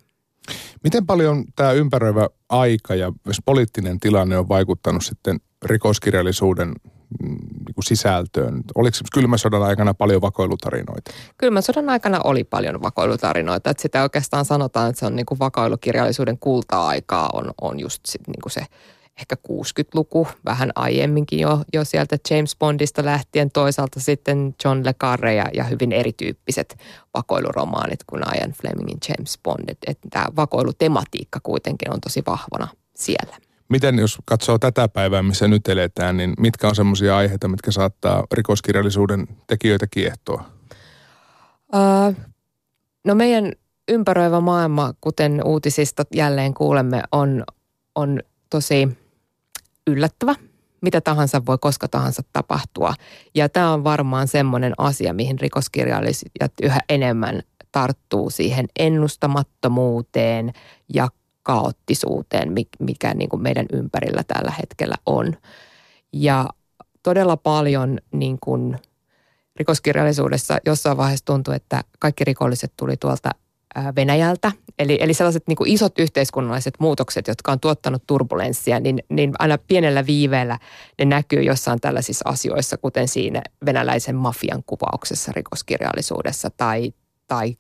Miten 0.84 1.06
paljon 1.06 1.46
tämä 1.56 1.72
ympäröivä 1.72 2.30
aika 2.50 2.96
ja 2.96 3.12
myös 3.26 3.38
poliittinen 3.46 4.00
tilanne 4.00 4.38
on 4.38 4.50
vaikuttanut 4.50 5.06
sitten 5.06 5.40
rikoskirjallisuuden 5.66 6.68
mm, 6.68 7.38
niin 7.66 7.76
kuin 7.76 7.86
sisältöön? 7.86 8.62
Oliko 8.76 8.98
kylmän 9.14 9.40
sodan 9.40 9.64
aikana 9.64 9.94
paljon 9.94 10.22
vakoilutarinoita? 10.22 11.12
Kylmän 11.38 11.64
sodan 11.64 11.90
aikana 11.90 12.20
oli 12.24 12.44
paljon 12.44 12.82
vakoilutarinoita. 12.82 13.70
Että 13.70 13.82
sitä 13.82 14.04
oikeastaan 14.04 14.46
sanotaan, 14.46 14.90
että 14.90 15.00
se 15.00 15.06
on 15.06 15.16
niin 15.16 15.26
kuin 15.26 15.40
vakoilukirjallisuuden 15.40 16.38
kulta-aikaa 16.40 17.30
on, 17.34 17.52
on 17.62 17.80
just 17.80 18.00
sit 18.06 18.28
niin 18.28 18.42
kuin 18.42 18.52
se 18.52 18.66
ehkä 19.20 19.36
60-luku, 19.48 20.28
vähän 20.46 20.72
aiemminkin 20.76 21.40
jo, 21.40 21.60
jo 21.74 21.84
sieltä 21.86 22.18
James 22.30 22.56
Bondista 22.60 23.06
lähtien, 23.06 23.52
toisaalta 23.52 24.00
sitten 24.00 24.56
John 24.66 24.86
Le 24.86 24.94
Carre 24.94 25.36
ja, 25.36 25.46
ja 25.54 25.64
hyvin 25.64 25.92
erityyppiset 25.92 26.78
vakoiluromaanit 27.14 28.00
kuin 28.08 28.24
Ian 28.36 28.52
Flemingin 28.52 28.98
James 29.10 29.40
Bond. 29.44 29.70
Että 29.88 30.08
tämä 30.10 30.26
vakoilutematiikka 30.36 31.40
kuitenkin 31.44 31.94
on 31.94 32.02
tosi 32.02 32.24
vahvana 32.28 32.68
siellä. 32.96 33.38
Miten 33.70 34.00
jos 34.00 34.18
katsoo 34.26 34.60
tätä 34.60 34.88
päivää, 34.88 35.24
missä 35.24 35.48
nyt 35.48 35.68
eletään, 35.68 36.18
niin 36.18 36.34
mitkä 36.40 36.68
on 36.68 36.76
semmoisia 36.76 37.18
aiheita, 37.18 37.48
mitkä 37.48 37.72
saattaa 37.72 38.24
rikoskirjallisuuden 38.32 39.28
tekijöitä 39.48 39.88
kiehtoa? 39.92 40.46
Uh, 41.76 42.16
no 43.04 43.16
meidän 43.16 43.52
ympäröivä 43.88 44.40
maailma, 44.40 44.94
kuten 45.02 45.42
uutisista 45.46 46.04
jälleen 46.16 46.54
kuulemme, 46.54 47.04
on, 47.12 47.44
on 47.96 48.20
tosi 48.50 48.98
yllättävä. 49.88 50.36
Mitä 50.82 51.02
tahansa 51.02 51.46
voi 51.46 51.58
koska 51.62 51.88
tahansa 51.88 52.22
tapahtua. 52.34 52.94
Ja 53.36 53.50
tämä 53.50 53.74
on 53.74 53.84
varmaan 53.84 54.28
semmoinen 54.28 54.74
asia, 54.78 55.14
mihin 55.14 55.40
rikoskirjallisijat 55.40 56.52
yhä 56.64 56.80
enemmän 56.90 57.42
tarttuu 57.72 58.30
siihen 58.30 58.66
ennustamattomuuteen 58.80 60.54
ja 60.94 61.08
kaoottisuuteen, 61.44 62.54
mikä 62.80 63.14
niin 63.14 63.30
kuin 63.30 63.42
meidän 63.42 63.66
ympärillä 63.74 64.24
tällä 64.28 64.52
hetkellä 64.60 64.96
on. 65.06 65.34
Ja 66.14 66.50
todella 67.04 67.38
paljon 67.38 68.00
niin 68.12 68.38
kuin 68.42 68.78
rikoskirjallisuudessa 69.56 70.58
jossain 70.66 70.98
vaiheessa 70.98 71.26
tuntui, 71.26 71.56
että 71.56 71.84
kaikki 72.00 72.24
rikolliset 72.24 72.74
tuli 72.78 72.98
tuolta 72.98 73.30
Venäjältä. 73.96 74.52
Eli, 74.80 74.98
eli 75.02 75.14
sellaiset 75.14 75.48
niin 75.48 75.56
kuin 75.56 75.70
isot 75.70 76.00
yhteiskunnalliset 76.00 76.74
muutokset, 76.80 77.28
jotka 77.28 77.52
on 77.52 77.60
tuottanut 77.60 78.04
turbulenssia, 78.08 78.80
niin, 78.80 79.04
niin 79.10 79.34
aina 79.40 79.58
pienellä 79.58 80.06
viiveellä 80.06 80.60
ne 81.00 81.06
näkyy 81.06 81.42
jossain 81.42 81.82
tällaisissa 81.82 82.30
asioissa, 82.30 82.78
kuten 82.78 83.08
siinä 83.08 83.42
venäläisen 83.66 84.16
mafian 84.16 84.64
kuvauksessa 84.66 85.32
rikoskirjallisuudessa 85.36 86.50
tai, 86.50 86.94
tai 87.28 87.58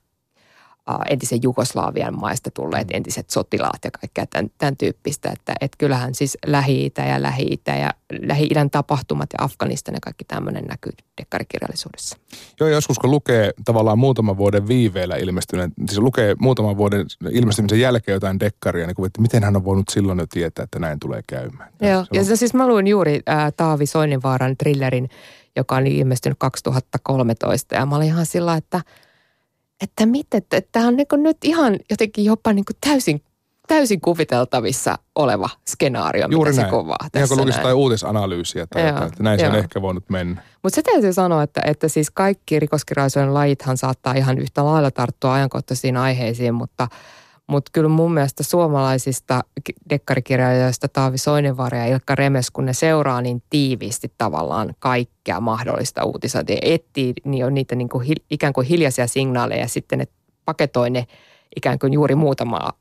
entisen 1.10 1.40
Jugoslavian 1.44 2.20
maista 2.20 2.52
tulleet 2.52 2.88
mm. 2.88 2.96
entiset 2.96 3.30
sotilaat 3.30 3.80
ja 3.84 3.92
kaikkea 3.92 4.26
tämän, 4.26 4.52
tämän 4.58 4.78
tyyppistä. 4.78 5.30
Että 5.34 5.54
et 5.62 5.72
kyllähän 5.78 6.16
siis 6.16 6.38
Lähi-Itä 6.46 7.02
ja 7.02 7.22
Lähi-Itä 7.22 7.76
ja 7.76 7.90
Lähi-idän 8.22 8.70
tapahtumat 8.70 9.30
ja 9.34 9.46
Afganistan 9.46 9.94
ja 9.94 10.00
kaikki 10.02 10.26
tämmöinen 10.26 10.64
näkyy 10.64 10.92
dekkarikirjallisuudessa. 11.22 12.18
Joo, 12.60 12.70
joskus 12.70 13.00
kun 13.00 13.12
lukee 13.12 13.52
tavallaan 13.66 14.00
muutaman 14.00 14.38
vuoden 14.38 14.68
viiveellä 14.68 15.16
ilmestyneen, 15.16 15.74
siis 15.88 16.00
lukee 16.00 16.36
muutaman 16.40 16.78
vuoden 16.78 17.06
ilmestymisen 17.32 17.80
jälkeen 17.80 18.14
jotain 18.14 18.40
dekkaria, 18.40 18.88
niin 18.88 19.06
että 19.06 19.22
miten 19.22 19.44
hän 19.44 19.56
on 19.56 19.66
voinut 19.66 19.90
silloin 19.90 20.20
jo 20.20 20.26
tietää, 20.30 20.64
että 20.64 20.80
näin 20.80 21.00
tulee 21.00 21.22
käymään. 21.28 21.74
Joo, 21.82 22.06
ja 22.14 22.24
se 22.24 22.36
siis 22.36 22.54
mä 22.54 22.68
luin 22.68 22.88
juuri 22.88 23.22
äh, 23.30 23.54
Taavi 23.58 23.86
Soininvaaran 23.86 24.58
thrillerin, 24.58 25.10
joka 25.56 25.76
oli 25.76 25.98
ilmestynyt 25.98 26.40
2013 26.40 27.76
ja 27.76 27.86
mä 27.86 27.96
olin 27.96 28.08
ihan 28.08 28.26
sillä, 28.26 28.56
että– 28.56 28.82
että 29.82 30.06
miten, 30.06 30.38
että 30.38 30.62
tämä 30.72 30.88
on 30.88 30.96
niin 30.96 31.08
nyt 31.18 31.38
ihan 31.44 31.80
jotenkin 31.90 32.26
jopa 32.26 32.54
niin 32.54 32.66
täysin, 32.88 33.22
täysin 33.68 34.02
kuviteltavissa 34.02 34.98
oleva 35.16 35.50
skenaario, 35.68 36.28
Juuri 36.32 36.52
mitä 36.52 36.62
näin. 36.62 36.72
se 36.72 36.78
kuvaa 36.78 36.98
tässä 37.12 37.20
Ihan 37.20 37.30
kun 37.30 37.38
lukisi 37.38 37.60
jotain 37.60 37.76
uutisanalyysiä 37.76 38.68
tai 38.68 38.88
jotain, 38.88 39.08
että 39.08 39.24
näin 39.24 39.40
joo. 39.40 39.50
se 39.50 39.58
on 39.58 39.64
ehkä 39.64 39.82
voinut 39.82 40.10
mennä. 40.10 40.42
Mutta 40.64 40.76
se 40.76 40.82
täytyy 40.82 41.14
sanoa, 41.14 41.44
että, 41.44 41.62
että 41.66 41.88
siis 41.88 42.12
kaikki 42.12 42.60
rikoskirjallisuuden 42.60 43.34
lajithan 43.34 43.78
saattaa 43.78 44.14
ihan 44.14 44.38
yhtä 44.38 44.66
lailla 44.66 44.92
tarttua 44.92 45.34
ajankohtaisiin 45.34 45.98
aiheisiin, 45.98 46.54
mutta– 46.54 46.88
mutta 47.48 47.70
kyllä 47.74 47.90
mun 47.90 48.14
mielestä 48.14 48.44
suomalaisista 48.44 49.44
dekkarikirjailijoista 49.90 50.88
Taavi 50.88 51.18
Soininvaara 51.18 51.78
ja 51.78 51.86
Ilkka 51.86 52.16
Remes, 52.16 52.52
kun 52.52 52.66
ne 52.66 52.74
seuraa 52.74 53.22
niin 53.22 53.44
tiiviisti 53.50 54.14
tavallaan 54.18 54.76
kaikkea 54.80 55.42
mahdollista 55.42 56.04
uutisointia, 56.04 56.58
etsii 56.62 57.14
niin 57.24 57.46
on 57.46 57.54
niitä 57.54 57.76
niin 57.76 57.90
kuin, 57.90 58.08
ikään 58.32 58.54
kuin 58.54 58.68
hiljaisia 58.68 59.08
signaaleja 59.08 59.62
ja 59.62 59.68
sitten 59.68 60.00
ne 60.00 60.08
paketoi 60.46 60.90
ne 60.90 61.08
ikään 61.56 61.80
kuin 61.80 61.94
juuri 61.94 62.16
muutamaa 62.16 62.74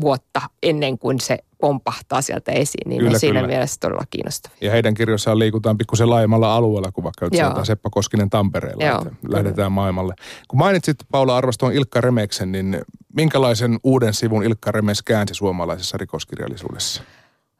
vuotta 0.00 0.40
ennen 0.62 0.98
kuin 0.98 1.20
se 1.20 1.38
pompahtaa 1.60 2.22
sieltä 2.22 2.52
esiin, 2.52 2.88
niin 2.88 2.98
kyllä, 2.98 3.14
on 3.14 3.20
siinä 3.20 3.40
kyllä. 3.40 3.48
mielessä 3.48 3.76
todella 3.80 4.04
kiinnostavia. 4.10 4.58
Ja 4.60 4.70
heidän 4.70 4.94
kirjoissaan 4.94 5.38
liikutaan 5.38 5.78
pikkusen 5.78 6.10
laajemmalla 6.10 6.56
alueella 6.56 6.92
kuin 6.92 7.04
vaikka 7.04 7.28
Joo. 7.32 7.64
Seppa 7.64 7.90
Koskinen 7.90 8.30
Tampereella, 8.30 8.84
Joo, 8.84 8.98
että 8.98 9.12
lähdetään 9.28 9.72
maailmalle. 9.72 10.14
Kun 10.48 10.58
mainitsit 10.58 10.96
Paula 11.10 11.36
Arvaston 11.36 11.72
Ilkka 11.72 12.00
Remeksen, 12.00 12.52
niin 12.52 12.80
minkälaisen 13.16 13.78
uuden 13.84 14.14
sivun 14.14 14.44
Ilkka 14.44 14.72
Remes 14.72 15.02
käänsi 15.02 15.34
suomalaisessa 15.34 15.96
rikoskirjallisuudessa? 15.96 17.02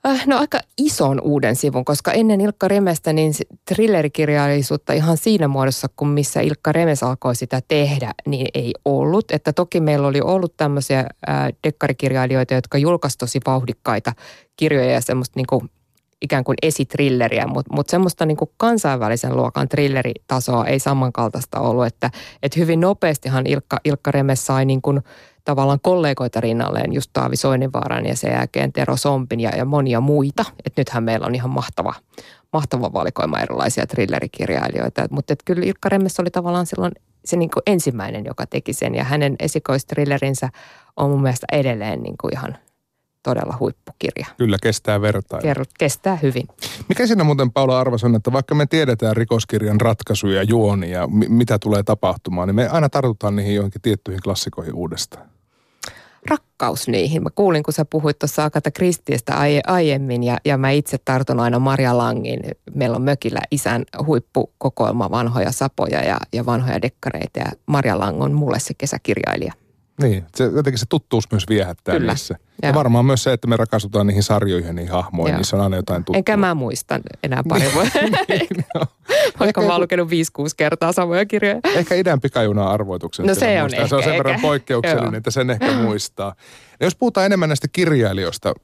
Äh, 0.06 0.26
no 0.26 0.38
aika 0.38 0.60
ison 0.78 1.20
uuden 1.20 1.56
sivun, 1.56 1.84
koska 1.84 2.12
ennen 2.12 2.40
Ilkka 2.40 2.68
Remestä 2.68 3.12
niin 3.12 3.32
thrillerikirjallisuutta 3.64 4.92
ihan 4.92 5.16
siinä 5.16 5.48
muodossa, 5.48 5.88
kun 5.96 6.08
missä 6.08 6.40
Ilkka 6.40 6.72
Remes 6.72 7.02
alkoi 7.02 7.36
sitä 7.36 7.60
tehdä, 7.68 8.14
niin 8.26 8.46
ei 8.54 8.72
ollut. 8.84 9.30
Että 9.30 9.52
toki 9.52 9.80
meillä 9.80 10.06
oli 10.06 10.20
ollut 10.20 10.56
tämmöisiä 10.56 10.98
äh, 10.98 11.36
dekkarikirjailijoita, 11.64 12.54
jotka 12.54 12.78
julkaisivat 12.78 13.18
tosi 13.18 13.40
vauhdikkaita 13.46 14.12
kirjoja 14.56 14.90
ja 14.90 15.00
semmoista 15.00 15.38
niin 15.38 15.46
kuin 15.46 15.70
ikään 16.22 16.44
kuin 16.44 16.56
esitrilleriä, 16.62 17.46
mutta 17.46 17.74
mut 17.74 17.88
semmoista 17.88 18.26
niin 18.26 18.36
kuin 18.36 18.50
kansainvälisen 18.56 19.36
luokan 19.36 19.68
thrilleritasoa 19.68 20.66
ei 20.66 20.78
samankaltaista 20.78 21.60
ollut, 21.60 21.86
että, 21.86 22.10
että 22.42 22.60
hyvin 22.60 22.80
nopeastihan 22.80 23.46
Ilkka, 23.46 23.80
Ilkka 23.84 24.10
Remes 24.10 24.46
sai 24.46 24.64
niin 24.64 24.82
kuin 24.82 25.00
tavallaan 25.46 25.78
kollegoita 25.82 26.40
rinnalleen, 26.40 26.92
just 26.92 27.10
Taavi 27.12 27.36
Soininvaaran 27.36 28.06
ja 28.06 28.16
sen 28.16 28.32
jälkeen 28.32 28.72
Tero 28.72 28.96
Sompin 28.96 29.40
ja, 29.40 29.50
ja 29.56 29.64
monia 29.64 30.00
muita. 30.00 30.44
että 30.64 30.80
nythän 30.80 31.04
meillä 31.04 31.26
on 31.26 31.34
ihan 31.34 31.50
mahtava, 31.50 31.94
mahtava 32.52 32.92
valikoima 32.92 33.40
erilaisia 33.40 33.86
thrillerikirjailijoita. 33.86 35.06
Mutta 35.10 35.34
kyllä 35.44 35.66
Ilkka 35.66 35.88
Remmes 35.88 36.20
oli 36.20 36.30
tavallaan 36.30 36.66
silloin 36.66 36.92
se 37.24 37.36
niin 37.36 37.50
kuin 37.50 37.62
ensimmäinen, 37.66 38.24
joka 38.24 38.46
teki 38.46 38.72
sen 38.72 38.94
ja 38.94 39.04
hänen 39.04 39.36
esikoistrillerinsä 39.38 40.48
on 40.96 41.10
mun 41.10 41.22
mielestä 41.22 41.46
edelleen 41.52 42.02
niin 42.02 42.16
kuin 42.20 42.34
ihan 42.34 42.56
todella 43.22 43.56
huippukirja. 43.60 44.26
Kyllä, 44.36 44.56
kestää. 44.62 45.00
Kerrot, 45.42 45.68
kestää 45.78 46.16
hyvin. 46.16 46.48
Mikä 46.88 47.06
siinä 47.06 47.24
muuten 47.24 47.52
Paula 47.52 47.80
arvas 47.80 48.04
on, 48.04 48.14
että 48.14 48.32
vaikka 48.32 48.54
me 48.54 48.66
tiedetään 48.66 49.16
rikoskirjan 49.16 49.80
ratkaisuja, 49.80 50.42
juonia, 50.42 50.98
ja 50.98 51.08
mitä 51.28 51.58
tulee 51.58 51.82
tapahtumaan, 51.82 52.48
niin 52.48 52.56
me 52.56 52.68
aina 52.68 52.88
tartutaan 52.88 53.36
niihin 53.36 53.54
johonkin 53.54 53.82
tiettyihin 53.82 54.20
klassikoihin 54.24 54.74
uudestaan 54.74 55.35
rakkaus 56.28 56.88
niihin. 56.88 57.22
Mä 57.22 57.28
kuulin, 57.34 57.62
kun 57.62 57.74
sä 57.74 57.84
puhuit 57.84 58.18
tuossa 58.18 58.44
Akata 58.44 58.70
Kristiistä 58.70 59.32
aiemmin 59.66 60.22
ja, 60.22 60.36
ja 60.44 60.58
mä 60.58 60.70
itse 60.70 60.98
tartun 61.04 61.40
aina 61.40 61.58
Marja 61.58 61.98
Langin. 61.98 62.40
Meillä 62.74 62.96
on 62.96 63.02
mökillä 63.02 63.40
isän 63.50 63.84
huippukokoelma 64.06 65.10
vanhoja 65.10 65.52
sapoja 65.52 66.04
ja, 66.04 66.18
ja 66.32 66.46
vanhoja 66.46 66.82
dekkareita 66.82 67.38
ja 67.38 67.46
Marja 67.66 67.98
Lang 67.98 68.22
on 68.22 68.32
mulle 68.32 68.58
se 68.58 68.74
kesäkirjailija. 68.78 69.52
Niin, 70.02 70.24
se, 70.34 70.44
jotenkin 70.44 70.78
se 70.78 70.86
tuttuus 70.88 71.24
myös 71.30 71.44
viehättää 71.48 71.94
Kyllä. 71.94 72.12
niissä. 72.12 72.36
Ja. 72.62 72.68
ja 72.68 72.74
varmaan 72.74 73.04
myös 73.04 73.22
se, 73.22 73.32
että 73.32 73.46
me 73.48 73.56
rakastutaan 73.56 74.06
niihin 74.06 74.22
sarjoihin, 74.22 74.76
niihin 74.76 74.92
hahmoihin, 74.92 75.32
Joo. 75.32 75.38
niissä 75.38 75.56
on 75.56 75.62
aina 75.62 75.76
jotain 75.76 76.04
tuttua. 76.04 76.18
Enkä 76.18 76.36
mä 76.36 76.54
muista 76.54 77.00
enää 77.22 77.42
pari 77.48 77.70
vuotta. 77.74 77.98
niin, 78.28 78.64
no. 78.74 78.86
Vaikka 79.40 79.60
mä 79.62 79.72
oon 79.72 79.80
lukenut 79.80 80.08
5-6 80.08 80.12
kertaa 80.56 80.92
samoja 80.92 81.26
kirjoja. 81.26 81.60
Ehkä 81.64 81.94
idän 81.94 82.20
pikajuna 82.20 82.68
arvoituksen. 82.70 83.26
No 83.26 83.34
se 83.34 83.62
on 83.62 83.74
ehkä, 83.74 83.88
Se 83.88 83.94
on 83.96 84.02
sen 84.02 84.12
ehkä. 84.12 84.24
verran 84.24 84.40
poikkeuksellinen, 84.40 85.12
Joo. 85.12 85.16
että 85.18 85.30
sen 85.30 85.50
ehkä 85.50 85.72
muistaa. 85.72 86.34
Ja 86.80 86.86
jos 86.86 86.96
puhutaan 86.96 87.26
enemmän 87.26 87.48
näistä 87.48 87.68
kirjailijoista, 87.72 88.54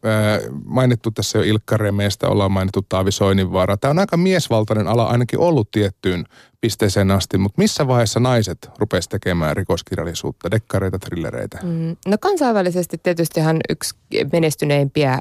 mainittu 0.65 1.11
tässä 1.11 1.39
jo 1.39 1.45
Ilkka 1.45 1.77
Remeestä, 1.77 2.29
ollaan 2.29 2.53
mainittu 2.53 2.87
Taavi 2.89 3.13
Soininvaara. 3.13 3.77
Tämä 3.77 3.91
on 3.91 3.99
aika 3.99 4.17
miesvaltainen 4.17 4.89
ala 4.89 5.05
ainakin 5.05 5.39
ollut 5.39 5.71
tiettyyn 5.71 6.25
pisteeseen 6.61 7.11
asti, 7.11 7.39
mutta 7.39 7.63
missä 7.63 7.87
vaiheessa 7.87 8.21
naiset 8.21 8.71
rupesivat 8.79 9.11
tekemään 9.11 9.57
rikoskirjallisuutta, 9.57 10.51
dekkareita, 10.51 10.99
thrillereitä? 10.99 11.59
Mm, 11.63 11.97
no 12.07 12.17
kansainvälisesti 12.21 12.99
tietystihan 13.03 13.57
yksi 13.71 13.95
menestyneimpiä 14.33 15.19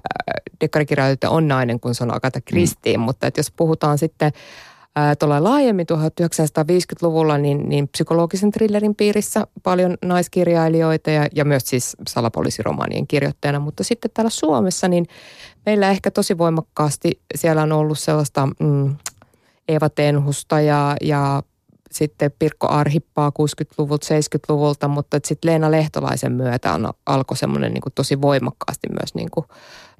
dekkarikirjailijoita 0.62 1.30
on 1.30 1.47
nainen, 1.47 1.80
kun 1.80 1.95
se 1.95 2.04
on 2.04 2.15
Agatha 2.15 2.41
Christie, 2.41 2.97
mm. 2.97 3.04
mutta 3.04 3.27
että 3.27 3.39
jos 3.39 3.51
puhutaan 3.51 3.97
sitten 3.97 4.32
tuolla 5.19 5.43
laajemmin 5.43 5.86
1950-luvulla 5.91 7.38
niin, 7.38 7.69
niin 7.69 7.88
psykologisen 7.88 8.51
thrillerin 8.51 8.95
piirissä 8.95 9.47
paljon 9.63 9.97
naiskirjailijoita 10.06 11.12
ja, 11.12 11.27
ja 11.36 11.45
myös 11.45 11.63
siis 11.65 11.97
salapoliisiromaanien 12.08 13.08
kirjoittajana, 13.08 13.60
mutta 13.60 13.84
sitten 13.84 14.12
täällä 14.13 14.30
Suomessa 14.30 14.88
niin 14.88 15.08
meillä 15.65 15.89
ehkä 15.89 16.12
tosi 16.12 16.38
voimakkaasti 16.38 17.21
siellä 17.36 17.62
on 17.62 17.71
ollut 17.71 17.99
sellaista 17.99 18.47
mm, 18.60 18.95
Eeva 19.67 19.89
Tenhusta 19.89 20.62
ja, 20.62 20.95
ja 21.01 21.43
sitten 21.91 22.32
Pirkko 22.39 22.67
Arhippaa 22.67 23.32
60-luvulta, 23.39 24.08
70-luvulta, 24.08 24.88
mutta 24.88 25.19
sitten 25.25 25.51
Leena 25.51 25.71
Lehtolaisen 25.71 26.32
myötä 26.32 26.73
on, 26.73 26.93
alkoi 27.06 27.38
semmoinen 27.38 27.73
niin 27.73 27.82
tosi 27.95 28.21
voimakkaasti 28.21 28.88
myös 28.89 29.15
niin 29.15 29.32
kuin 29.32 29.45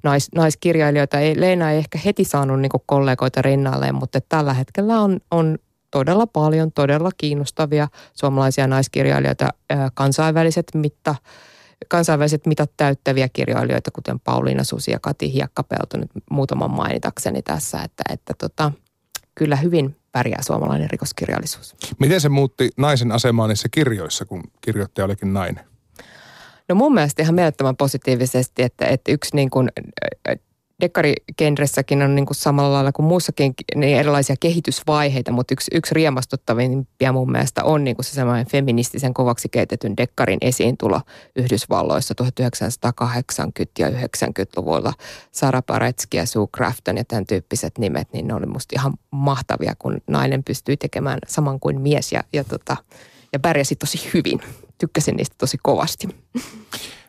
nais, 0.02 0.28
naiskirjailijoita. 0.34 1.20
Ei, 1.20 1.40
Leena 1.40 1.70
ei 1.70 1.78
ehkä 1.78 1.98
heti 2.04 2.24
saanut 2.24 2.60
niin 2.60 2.70
kuin 2.70 2.82
kollegoita 2.86 3.42
rinnalleen, 3.42 3.94
mutta 3.94 4.20
tällä 4.28 4.54
hetkellä 4.54 5.00
on, 5.00 5.20
on 5.30 5.58
todella 5.90 6.26
paljon 6.26 6.72
todella 6.72 7.10
kiinnostavia 7.18 7.88
suomalaisia 8.14 8.66
naiskirjailijoita, 8.66 9.48
kansainväliset 9.94 10.66
mitta, 10.74 11.14
kansainväliset 11.88 12.46
mitat 12.46 12.70
täyttäviä 12.76 13.28
kirjailijoita, 13.28 13.90
kuten 13.90 14.20
Pauliina 14.20 14.64
Susi 14.64 14.90
ja 14.90 14.98
Kati 15.00 15.32
Hiekkapelto, 15.32 15.98
nyt 15.98 16.10
muutaman 16.30 16.70
mainitakseni 16.70 17.42
tässä, 17.42 17.82
että, 17.82 18.02
että 18.10 18.34
tota, 18.38 18.72
kyllä 19.34 19.56
hyvin 19.56 19.96
pärjää 20.12 20.42
suomalainen 20.42 20.90
rikoskirjallisuus. 20.90 21.76
Miten 21.98 22.20
se 22.20 22.28
muutti 22.28 22.70
naisen 22.76 23.12
asemaa 23.12 23.48
niissä 23.48 23.68
kirjoissa, 23.68 24.24
kun 24.24 24.42
kirjoittaja 24.60 25.04
olikin 25.04 25.32
nainen? 25.32 25.71
No 26.72 26.76
mun 26.76 26.94
mielestä 26.94 27.22
ihan 27.22 27.34
mielettömän 27.34 27.76
positiivisesti, 27.76 28.62
että, 28.62 28.86
että 28.86 29.12
yksi 29.12 29.36
niin 29.36 29.50
kuin, 29.50 29.68
dekkarigenressäkin 30.80 32.02
on 32.02 32.14
niin 32.14 32.26
kuin 32.26 32.36
samalla 32.36 32.72
lailla 32.72 32.92
kuin 32.92 33.06
muussakin 33.06 33.54
niin 33.74 33.98
erilaisia 33.98 34.36
kehitysvaiheita, 34.40 35.32
mutta 35.32 35.54
yksi, 35.54 35.70
yksi 35.74 35.94
riemastuttavimpia 35.94 37.12
mun 37.12 37.32
mielestä 37.32 37.64
on 37.64 37.84
niin 37.84 37.96
kuin 37.96 38.04
se 38.04 38.12
semmoinen 38.12 38.46
feministisen 38.46 39.14
kovaksi 39.14 39.48
keitetyn 39.48 39.96
dekkarin 39.96 40.38
esiintulo 40.40 41.00
Yhdysvalloissa 41.36 42.14
1980- 42.22 42.26
ja 43.78 43.88
90-luvulla. 43.88 44.92
Sara 45.32 45.62
Paretski 45.62 46.16
ja 46.16 46.26
Sue 46.26 46.46
Crafton 46.56 46.96
ja 46.96 47.04
tämän 47.04 47.26
tyyppiset 47.26 47.78
nimet, 47.78 48.08
niin 48.12 48.28
ne 48.28 48.34
oli 48.34 48.46
musta 48.46 48.76
ihan 48.78 48.94
mahtavia, 49.10 49.74
kun 49.78 50.00
nainen 50.06 50.44
pystyi 50.44 50.76
tekemään 50.76 51.18
saman 51.26 51.60
kuin 51.60 51.80
mies 51.80 52.12
ja, 52.12 52.24
ja, 52.32 52.44
tota, 52.44 52.76
ja 53.32 53.38
pärjäsi 53.38 53.76
tosi 53.76 54.10
hyvin. 54.14 54.40
Tykkäsin 54.78 55.16
niistä 55.16 55.34
tosi 55.38 55.58
kovasti. 55.62 56.08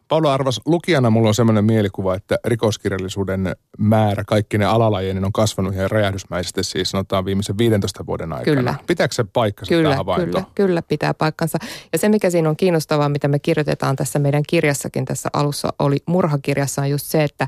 Paula 0.08 0.34
Arvas, 0.34 0.62
lukijana 0.66 1.10
mulla 1.10 1.28
on 1.28 1.36
sellainen 1.36 1.66
mielikuva, 1.66 2.16
että 2.16 2.38
rikoskirjallisuuden 2.46 3.56
määrä 3.78 4.24
kaikki 4.28 4.58
ne 4.58 4.66
alalajien 4.66 5.26
on 5.26 5.32
kasvanut 5.32 5.74
ihan 5.74 5.92
räjähdysmäisesti 5.92 6.64
siis 6.64 6.92
sanotaan 6.92 7.26
viimeisen 7.26 7.58
15 7.58 8.06
vuoden 8.06 8.34
aikana. 8.34 8.56
Kyllä. 8.56 8.76
Pitääkö 8.88 9.16
se 9.16 9.24
paikkansa 9.24 9.70
kyllä, 9.70 9.90
tämä 9.90 9.96
havainto? 9.96 10.26
Kyllä, 10.26 10.46
kyllä 10.56 10.82
pitää 10.82 11.14
paikkansa. 11.14 11.58
Ja 11.92 11.98
se 11.98 12.10
mikä 12.10 12.30
siinä 12.30 12.50
on 12.50 12.58
kiinnostavaa, 12.58 13.10
mitä 13.10 13.28
me 13.28 13.40
kirjoitetaan 13.40 13.96
tässä 13.96 14.20
meidän 14.20 14.44
kirjassakin 14.48 15.06
tässä 15.06 15.30
alussa 15.34 15.74
oli 15.80 15.98
murhakirjassa 16.06 16.82
on 16.82 16.90
just 16.90 17.06
se, 17.06 17.24
että 17.24 17.48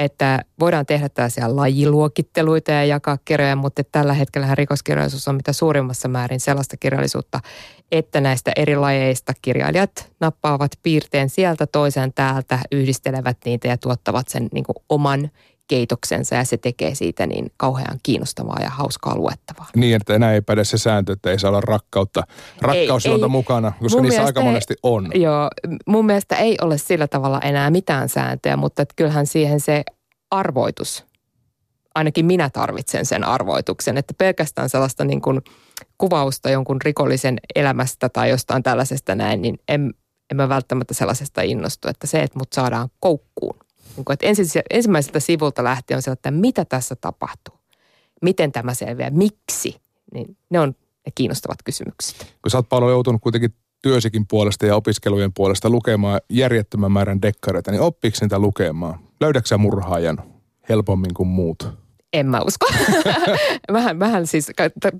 että 0.00 0.44
voidaan 0.60 0.86
tehdä 0.86 1.08
tällaisia 1.08 1.56
lajiluokitteluita 1.56 2.70
ja 2.70 2.84
jakaa 2.84 3.18
kirjoja, 3.24 3.56
mutta 3.56 3.82
tällä 3.92 4.12
hetkellä 4.12 4.54
rikoskirjallisuus 4.54 5.28
on 5.28 5.34
mitä 5.34 5.52
suurimmassa 5.52 6.08
määrin 6.08 6.40
sellaista 6.40 6.76
kirjallisuutta, 6.76 7.40
että 7.92 8.20
näistä 8.20 8.52
eri 8.56 8.76
lajeista 8.76 9.32
kirjailijat 9.42 10.10
nappaavat 10.20 10.72
piirteen 10.82 11.28
sieltä 11.28 11.66
toiseen 11.66 12.12
täältä, 12.14 12.58
yhdistelevät 12.72 13.36
niitä 13.44 13.68
ja 13.68 13.78
tuottavat 13.78 14.28
sen 14.28 14.48
niin 14.52 14.64
oman 14.88 15.30
keitoksensa 15.70 16.34
ja 16.34 16.44
se 16.44 16.56
tekee 16.56 16.94
siitä 16.94 17.26
niin 17.26 17.52
kauhean 17.56 17.98
kiinnostavaa 18.02 18.58
ja 18.62 18.70
hauskaa 18.70 19.16
luettavaa. 19.16 19.68
Niin, 19.76 19.96
että 19.96 20.14
enää 20.14 20.32
ei 20.32 20.40
päde 20.40 20.64
se 20.64 20.78
sääntö, 20.78 21.12
että 21.12 21.30
ei 21.30 21.38
saa 21.38 21.48
olla 21.48 21.60
rakkautta, 21.60 22.22
rakkausjuonta 22.60 23.28
mukana, 23.28 23.72
koska 23.82 24.02
niissä 24.02 24.24
aika 24.24 24.40
monesti 24.40 24.74
on. 24.82 25.10
Joo, 25.14 25.50
mun 25.86 26.06
mielestä 26.06 26.36
ei 26.36 26.56
ole 26.60 26.78
sillä 26.78 27.08
tavalla 27.08 27.40
enää 27.40 27.70
mitään 27.70 28.08
sääntöjä, 28.08 28.56
mutta 28.56 28.82
että 28.82 28.94
kyllähän 28.96 29.26
siihen 29.26 29.60
se 29.60 29.84
arvoitus, 30.30 31.04
ainakin 31.94 32.26
minä 32.26 32.50
tarvitsen 32.50 33.06
sen 33.06 33.24
arvoituksen, 33.24 33.98
että 33.98 34.14
pelkästään 34.18 34.68
sellaista 34.68 35.04
niin 35.04 35.22
kuin 35.22 35.40
kuvausta 35.98 36.50
jonkun 36.50 36.82
rikollisen 36.84 37.38
elämästä 37.54 38.08
tai 38.08 38.30
jostain 38.30 38.62
tällaisesta 38.62 39.14
näin, 39.14 39.42
niin 39.42 39.58
en, 39.68 39.94
en 40.30 40.36
mä 40.36 40.48
välttämättä 40.48 40.94
sellaisesta 40.94 41.42
innostu, 41.42 41.88
että 41.88 42.06
se, 42.06 42.22
että 42.22 42.38
mut 42.38 42.52
saadaan 42.52 42.88
koukkuun. 43.00 43.56
Niin 43.96 44.04
kuin, 44.04 44.14
että 44.14 44.26
ensin, 44.26 44.46
ensimmäiseltä 44.70 45.20
sivulta 45.20 45.64
lähtien 45.64 45.96
on 45.96 46.02
se, 46.02 46.10
että 46.10 46.30
mitä 46.30 46.64
tässä 46.64 46.96
tapahtuu, 46.96 47.54
miten 48.22 48.52
tämä 48.52 48.74
selviää, 48.74 49.10
miksi, 49.10 49.76
niin 50.14 50.36
ne 50.50 50.60
on 50.60 50.74
ne 51.06 51.12
kiinnostavat 51.14 51.62
kysymykset. 51.64 52.34
Kun 52.42 52.50
sä 52.50 52.58
oot 52.58 52.68
paljon 52.68 52.90
joutunut 52.90 53.22
kuitenkin 53.22 53.54
työsikin 53.82 54.26
puolesta 54.26 54.66
ja 54.66 54.76
opiskelujen 54.76 55.32
puolesta 55.32 55.70
lukemaan 55.70 56.20
järjettömän 56.28 56.92
määrän 56.92 57.22
dekkareita, 57.22 57.70
niin 57.70 57.80
oppiiko 57.80 58.16
niitä 58.20 58.38
lukemaan? 58.38 58.98
Löydätkö 59.20 59.58
murhaajan 59.58 60.22
helpommin 60.68 61.14
kuin 61.14 61.28
muut? 61.28 61.68
En 62.12 62.26
mä 62.26 62.40
usko. 62.40 62.66
vähän, 63.72 63.98
vähän 63.98 64.26
siis 64.26 64.50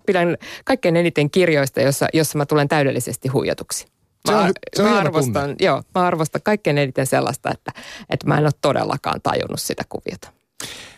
pidän 0.06 0.36
kaikkein 0.64 0.96
eniten 0.96 1.30
kirjoista, 1.30 1.80
jossa, 1.80 2.06
jossa 2.12 2.38
mä 2.38 2.46
tulen 2.46 2.68
täydellisesti 2.68 3.28
huijatuksi. 3.28 3.86
Mä, 4.28 4.32
se 4.32 4.38
on, 4.38 4.52
se 4.76 4.82
on 4.82 4.90
mä 4.90 4.98
arvostan, 4.98 5.56
joo, 5.60 5.82
mä 5.94 6.06
arvostan 6.06 6.42
kaikkein 6.44 6.78
eniten 6.78 7.06
sellaista, 7.06 7.50
että, 7.50 7.72
että 8.10 8.26
mä 8.26 8.38
en 8.38 8.44
ole 8.44 8.50
todellakaan 8.62 9.20
tajunnut 9.22 9.60
sitä 9.60 9.82
kuviota. 9.88 10.28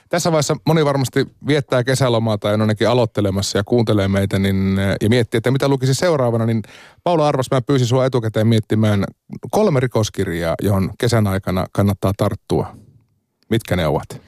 Tässä 0.09 0.33
vaiheessa 0.33 0.57
moni 0.67 0.85
varmasti 0.85 1.27
viettää 1.47 1.85
kesälomaa 1.85 2.39
tai 2.39 2.55
on 2.55 2.61
ainakin 2.61 2.89
aloittelemassa 2.89 3.59
ja 3.59 3.65
kuuntelee 3.65 4.09
meitä 4.09 4.39
niin, 4.39 4.77
ja 5.01 5.09
miettii, 5.09 5.39
että 5.39 5.51
mitä 5.51 5.69
lukisi 5.69 5.95
seuraavana. 5.95 6.47
Niin 6.47 6.63
Paula 7.05 7.29
Arvas, 7.29 7.51
mä 7.51 7.63
pyysin 7.63 7.87
sinua 7.87 8.07
etukäteen 8.07 8.47
miettimään 8.47 9.05
kolme 9.51 9.81
rikoskirjaa, 9.81 10.55
johon 10.63 10.91
kesän 10.99 11.27
aikana 11.27 11.67
kannattaa 11.73 12.13
tarttua. 12.17 12.77
Mitkä 13.51 13.77
ne 13.77 13.87
ovat? 13.87 14.21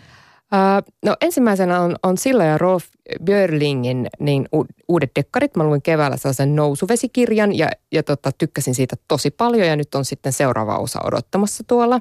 No 1.05 1.17
ensimmäisenä 1.21 1.81
on, 1.81 1.97
on 2.03 2.19
Silla 2.19 2.45
ja 2.45 2.59
Rolf 2.59 2.85
Björlingin 3.25 4.07
niin 4.21 4.49
uudet 4.88 5.11
dekkarit. 5.17 5.57
Mä 5.57 5.64
luin 5.64 5.83
keväällä 5.83 6.17
sellaisen 6.17 6.57
nousuvesikirjan 6.57 7.59
ja, 7.59 7.71
ja 7.93 8.03
tota, 8.03 8.31
tykkäsin 8.38 8.75
siitä 8.75 8.97
tosi 9.09 9.31
paljon 9.31 9.69
ja 9.69 9.77
nyt 9.77 9.95
on 9.95 10.05
sitten 10.05 10.33
seuraava 10.33 10.79
osa 10.79 11.01
odottamassa 11.05 11.64
tuolla. 11.67 12.01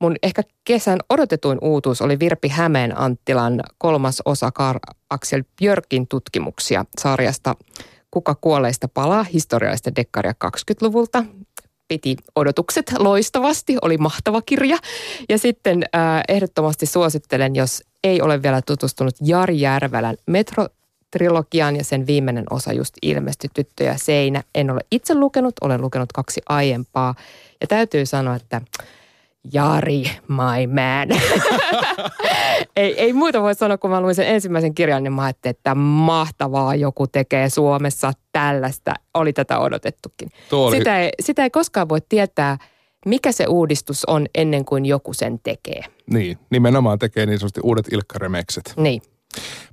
mun 0.00 0.16
ehkä 0.22 0.42
kesän 0.64 0.98
odotetuin 1.10 1.58
uutuus 1.62 2.02
oli 2.02 2.18
Virpi 2.18 2.48
Hämeen 2.48 3.00
Anttilan 3.00 3.60
kolmas 3.78 4.22
osa 4.24 4.50
Karl 4.50 4.78
Axel 5.10 5.44
Björkin 5.56 6.08
tutkimuksia 6.08 6.84
sarjasta 7.00 7.54
Kuka 8.10 8.34
kuolleista 8.34 8.88
palaa, 8.88 9.22
historiallista 9.22 9.96
dekkaria 9.96 10.32
20-luvulta 10.44 11.24
piti 11.88 12.16
odotukset 12.34 12.92
loistavasti, 12.98 13.76
oli 13.82 13.98
mahtava 13.98 14.42
kirja. 14.42 14.76
Ja 15.28 15.38
sitten 15.38 15.82
äh, 15.82 16.22
ehdottomasti 16.28 16.86
suosittelen, 16.86 17.56
jos 17.56 17.84
ei 18.04 18.22
ole 18.22 18.42
vielä 18.42 18.62
tutustunut 18.62 19.14
Jari 19.20 19.60
Järvelän 19.60 20.16
Metro-trilogiaan 20.30 21.76
ja 21.76 21.84
sen 21.84 22.06
viimeinen 22.06 22.44
osa 22.50 22.72
just 22.72 22.94
ilmestyi 23.02 23.50
Tyttö 23.54 23.84
ja 23.84 23.98
seinä. 23.98 24.42
En 24.54 24.70
ole 24.70 24.80
itse 24.90 25.14
lukenut, 25.14 25.54
olen 25.60 25.80
lukenut 25.80 26.12
kaksi 26.12 26.40
aiempaa. 26.48 27.14
Ja 27.60 27.66
täytyy 27.66 28.06
sanoa, 28.06 28.36
että 28.36 28.60
Jari, 29.52 30.02
my 30.28 30.66
man. 30.66 31.20
ei, 32.76 33.00
ei 33.00 33.12
muuta 33.12 33.42
voi 33.42 33.54
sanoa, 33.54 33.78
kun 33.78 33.90
mä 33.90 34.00
luin 34.00 34.14
sen 34.14 34.26
ensimmäisen 34.26 34.74
kirjan, 34.74 35.02
niin 35.02 35.12
mä 35.12 35.22
ajattelin, 35.22 35.56
että 35.56 35.74
mahtavaa 35.74 36.74
joku 36.74 37.06
tekee 37.06 37.48
Suomessa 37.48 38.12
tällaista. 38.32 38.94
Oli 39.14 39.32
tätä 39.32 39.58
odotettukin. 39.58 40.28
Oli... 40.52 40.76
Sitä, 40.76 40.98
ei, 40.98 41.10
sitä 41.20 41.42
ei 41.42 41.50
koskaan 41.50 41.88
voi 41.88 42.00
tietää, 42.08 42.58
mikä 43.06 43.32
se 43.32 43.46
uudistus 43.46 44.04
on 44.04 44.26
ennen 44.34 44.64
kuin 44.64 44.86
joku 44.86 45.12
sen 45.12 45.40
tekee. 45.42 45.84
Niin, 46.12 46.38
nimenomaan 46.50 46.98
tekee 46.98 47.26
niin 47.26 47.38
sanotusti 47.38 47.60
uudet 47.64 47.92
ilkkaremekset. 47.92 48.74
Niin. 48.76 49.02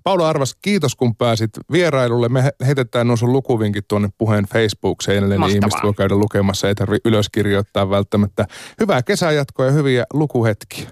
Paula 0.03 0.29
Arvas, 0.29 0.55
kiitos 0.61 0.95
kun 0.95 1.15
pääsit 1.15 1.49
vierailulle. 1.71 2.29
Me 2.29 2.51
heitetään 2.65 3.07
nuo 3.07 3.15
sun 3.15 3.31
lukuvinkit 3.33 3.87
tuonne 3.87 4.09
puheen 4.17 4.45
Facebook-seinälle, 4.45 5.37
niin 5.37 5.49
ihmiset 5.49 5.83
voi 5.83 5.93
käydä 5.93 6.15
lukemassa, 6.15 6.67
ei 6.67 6.75
tarvitse 6.75 7.09
ylöskirjoittaa 7.09 7.89
välttämättä. 7.89 8.45
Hyvää 8.79 9.03
kesänjatkoa 9.03 9.65
ja 9.65 9.71
hyviä 9.71 10.05
lukuhetkiä. 10.13 10.89